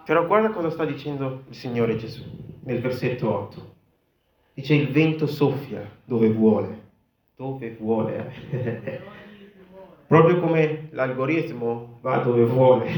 Però 0.07 0.25
guarda 0.25 0.51
cosa 0.51 0.69
sta 0.69 0.85
dicendo 0.85 1.43
il 1.49 1.53
Signore 1.53 1.97
Gesù 1.97 2.23
nel 2.63 2.79
versetto 2.79 3.29
8. 3.29 3.75
Dice 4.53 4.73
il 4.73 4.87
vento 4.87 5.27
soffia 5.27 5.85
dove 6.05 6.29
vuole. 6.29 6.83
Dove 7.35 7.75
vuole. 7.77 8.33
Proprio 10.07 10.39
come 10.39 10.87
l'algoritmo 10.91 11.99
va 11.99 12.19
dove 12.19 12.45
vuole. 12.45 12.89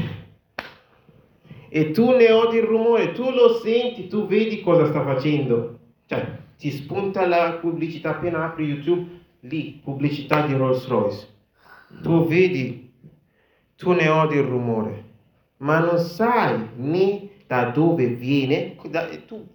E 1.68 1.90
tu 1.90 2.12
ne 2.12 2.30
odi 2.30 2.58
il 2.58 2.62
rumore, 2.62 3.10
tu 3.10 3.28
lo 3.28 3.54
senti, 3.54 4.06
tu 4.06 4.28
vedi 4.28 4.60
cosa 4.60 4.86
sta 4.86 5.02
facendo. 5.02 5.80
Cioè, 6.06 6.24
ti 6.56 6.70
spunta 6.70 7.26
la 7.26 7.58
pubblicità 7.60 8.10
appena 8.10 8.44
apri 8.44 8.66
YouTube, 8.66 9.10
lì, 9.40 9.80
pubblicità 9.82 10.46
di 10.46 10.54
Rolls 10.54 10.86
Royce. 10.86 11.26
Tu 12.02 12.24
vedi, 12.28 12.92
tu 13.74 13.90
ne 13.90 14.08
odi 14.08 14.36
il 14.36 14.44
rumore, 14.44 15.09
ma 15.60 15.78
non 15.80 15.98
sai 15.98 16.68
né 16.76 17.28
da 17.46 17.70
dove 17.70 18.06
viene. 18.14 18.76
da- 18.88 19.08
tu, 19.26 19.46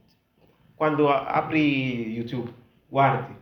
quando 0.76 1.10
apri 1.10 2.12
YouTube, 2.14 2.52
guardi 2.88 3.34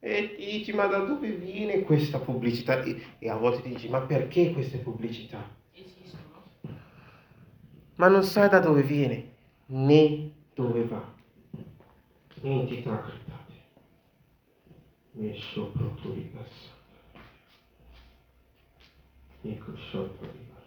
e 0.00 0.34
ti 0.36 0.44
dici, 0.46 0.72
ma 0.72 0.86
da 0.86 0.98
dove 0.98 1.30
viene 1.32 1.82
questa 1.82 2.18
pubblicità? 2.18 2.82
E, 2.82 3.00
e 3.18 3.28
a 3.28 3.36
volte 3.36 3.62
ti 3.62 3.68
dici, 3.70 3.88
ma 3.88 4.00
perché 4.00 4.52
queste 4.52 4.78
pubblicità? 4.78 5.38
Esistono. 5.74 6.22
Ma 7.96 8.08
non 8.08 8.22
sai 8.24 8.48
da 8.48 8.60
dove 8.60 8.82
viene 8.82 9.28
né 9.66 10.30
dove 10.54 10.84
va. 10.84 11.02
Entità 12.42 13.02
criptate. 13.02 13.52
Messo 15.12 15.70
proprio 15.72 16.12
di 16.12 16.20
passata. 16.32 16.78
Ecco 19.42 19.74
sciolto 19.76 20.24
di 20.26 20.38
passata. 20.48 20.59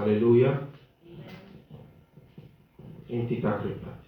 Alleluia. 0.00 0.68
Entità 3.06 3.58
criptate. 3.58 4.04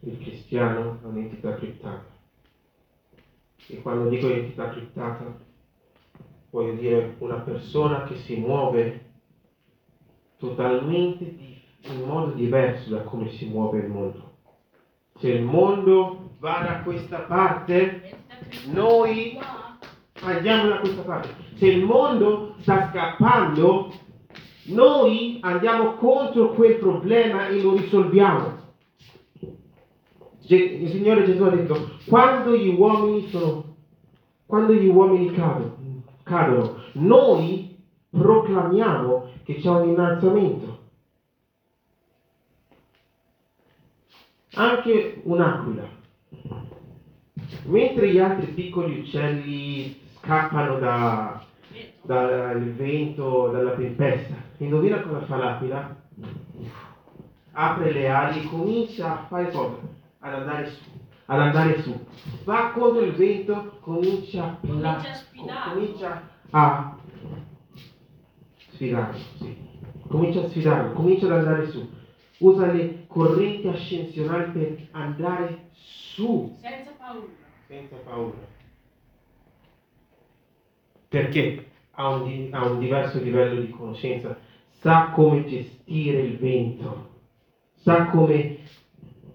Il 0.00 0.18
cristiano 0.18 0.98
è 1.02 1.06
un'entità 1.06 1.54
criptata. 1.54 2.06
E 3.68 3.80
quando 3.80 4.08
dico 4.08 4.28
entità 4.28 4.70
criptata, 4.70 5.38
voglio 6.50 6.74
dire 6.74 7.14
una 7.18 7.40
persona 7.40 8.04
che 8.04 8.16
si 8.16 8.36
muove 8.36 9.10
totalmente 10.38 11.24
in 11.82 12.02
modo 12.04 12.32
diverso 12.32 12.90
da 12.90 13.02
come 13.02 13.30
si 13.30 13.46
muove 13.46 13.78
il 13.78 13.88
mondo. 13.88 14.30
Se 15.18 15.28
il 15.28 15.42
mondo 15.42 16.34
va 16.38 16.64
da 16.66 16.82
questa 16.82 17.20
parte, 17.20 18.18
Noi- 18.72 19.38
andiamo 20.22 20.68
da 20.68 20.78
questa 20.78 21.02
parte. 21.02 21.34
Se 21.54 21.66
il 21.66 21.84
mondo 21.84 22.56
sta 22.60 22.90
scappando, 22.90 23.92
noi 24.64 25.38
andiamo 25.40 25.94
contro 25.94 26.50
quel 26.50 26.76
problema 26.76 27.48
e 27.48 27.60
lo 27.60 27.76
risolviamo. 27.76 28.60
Il 30.46 30.90
Signore 30.90 31.24
Gesù 31.24 31.42
ha 31.44 31.50
detto, 31.50 31.96
quando 32.06 32.56
gli 32.56 32.68
uomini 32.68 33.28
sono, 33.28 33.76
quando 34.46 34.74
gli 34.74 34.86
uomini 34.86 35.32
cadono, 35.32 36.02
cadono, 36.22 36.76
noi 36.94 37.76
proclamiamo 38.10 39.30
che 39.44 39.54
c'è 39.56 39.70
un 39.70 39.88
innalzamento. 39.88 40.80
Anche 44.54 45.20
un'aquila. 45.24 45.88
Mentre 47.64 48.12
gli 48.12 48.18
altri 48.18 48.46
piccoli 48.52 49.00
uccelli 49.00 49.98
scappano 50.18 50.78
da. 50.78 51.44
Dal 52.02 52.60
vento, 52.72 53.48
dalla 53.50 53.72
tempesta. 53.74 54.34
Indovina 54.58 55.00
cosa 55.02 55.24
fa 55.26 55.36
l'aquila? 55.36 55.96
Apre 57.52 57.92
le 57.92 58.08
ali 58.08 58.40
e 58.44 58.48
comincia 58.48 59.12
a 59.20 59.26
fare 59.26 59.50
cosa? 59.50 59.76
Ad 60.20 60.34
andare 60.34 60.70
su, 60.70 60.80
ad 61.26 61.40
andare 61.40 61.82
su. 61.82 62.06
Va 62.44 62.70
contro 62.72 63.02
il 63.02 63.12
vento, 63.12 63.78
comincia 63.80 64.58
Comincia 64.60 64.98
a 64.98 65.14
sfidarlo. 65.14 65.72
comincia 65.74 66.22
a 66.50 66.96
sfidarlo, 68.72 69.18
sì. 69.38 69.56
Comincia 70.08 70.40
a 70.44 70.48
sfidarlo, 70.48 70.92
comincia 70.92 71.26
ad 71.26 71.32
andare 71.32 71.70
su. 71.70 71.90
Usa 72.38 72.66
le 72.72 73.04
correnti 73.06 73.68
ascensionali 73.68 74.50
per 74.52 74.88
andare 74.92 75.68
su 75.72 76.56
Senza 76.60 76.90
paura. 76.98 77.26
senza 77.68 77.96
paura. 78.04 78.38
Perché 81.08 81.66
ha 81.92 82.08
un, 82.08 82.48
ha 82.52 82.66
un 82.66 82.78
diverso 82.78 83.18
livello 83.18 83.60
di 83.60 83.70
conoscenza, 83.70 84.36
sa 84.80 85.10
come 85.10 85.44
gestire 85.46 86.20
il 86.20 86.38
vento, 86.38 87.10
sa 87.74 88.06
come 88.06 88.58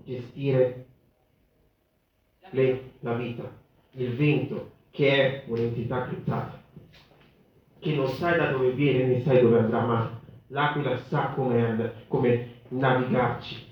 gestire 0.03 0.85
le- 2.51 2.91
la 3.01 3.13
vita, 3.13 3.51
il 3.91 4.15
vento 4.15 4.71
che 4.91 5.09
è 5.09 5.43
un'entità 5.47 6.05
criptata, 6.05 6.61
che 7.79 7.95
non 7.95 8.07
sai 8.09 8.37
da 8.37 8.51
dove 8.51 8.71
viene 8.71 9.05
né 9.05 9.21
sai 9.21 9.41
dove 9.41 9.59
andrà, 9.59 9.85
ma 9.85 10.19
l'aquila 10.47 10.97
sa 10.97 11.33
come, 11.35 11.93
come 12.07 12.61
navigarci. 12.69 13.67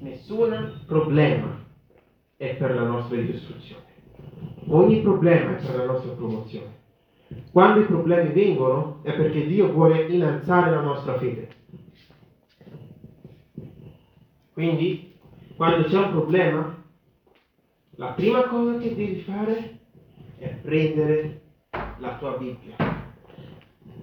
Nessun 0.00 0.80
problema 0.86 1.64
è 2.36 2.56
per 2.56 2.74
la 2.74 2.84
nostra 2.84 3.16
distruzione. 3.16 3.84
Ogni 4.66 5.00
problema 5.00 5.56
è 5.56 5.64
per 5.64 5.76
la 5.76 5.84
nostra 5.84 6.12
promozione. 6.12 6.80
Quando 7.52 7.80
i 7.80 7.84
problemi 7.84 8.32
vengono 8.32 9.00
è 9.02 9.12
perché 9.14 9.46
Dio 9.46 9.70
vuole 9.70 10.06
innalzare 10.06 10.70
la 10.70 10.80
nostra 10.80 11.18
fede. 11.18 11.48
Quindi, 14.52 15.18
quando 15.56 15.86
c'è 15.88 15.98
un 15.98 16.10
problema, 16.10 16.84
la 17.96 18.08
prima 18.08 18.44
cosa 18.44 18.78
che 18.78 18.94
devi 18.94 19.20
fare 19.20 19.78
è 20.38 20.48
prendere 20.48 21.40
la 21.98 22.16
tua 22.18 22.36
Bibbia. 22.36 22.76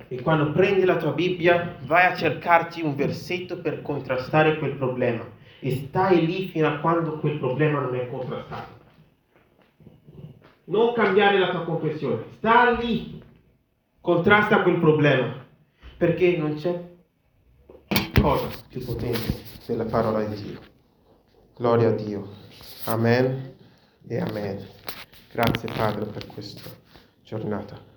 E 0.07 0.21
quando 0.21 0.51
prendi 0.51 0.85
la 0.85 0.97
tua 0.97 1.11
Bibbia, 1.11 1.75
vai 1.85 2.05
a 2.05 2.15
cercarti 2.15 2.81
un 2.81 2.95
versetto 2.95 3.61
per 3.61 3.81
contrastare 3.81 4.57
quel 4.57 4.75
problema. 4.75 5.23
E 5.59 5.71
stai 5.71 6.25
lì 6.25 6.47
fino 6.47 6.67
a 6.67 6.79
quando 6.79 7.19
quel 7.19 7.37
problema 7.37 7.79
non 7.79 7.95
è 7.95 8.07
contrastato. 8.07 8.77
Non 10.65 10.93
cambiare 10.93 11.37
la 11.39 11.49
tua 11.49 11.63
confessione, 11.63 12.23
sta 12.37 12.71
lì 12.71 13.18
contrasta 14.01 14.61
quel 14.61 14.79
problema, 14.79 15.45
perché 15.97 16.37
non 16.37 16.55
c'è 16.55 16.97
cosa 18.21 18.47
più 18.67 18.83
potente 18.83 19.41
della 19.65 19.85
parola 19.85 20.23
di 20.23 20.41
Dio. 20.41 20.59
Gloria 21.55 21.89
a 21.89 21.91
Dio. 21.91 22.27
Amen 22.85 23.55
e 24.07 24.19
amen. 24.19 24.67
Grazie 25.31 25.71
Padre 25.71 26.05
per 26.05 26.25
questa 26.27 26.69
giornata. 27.23 27.89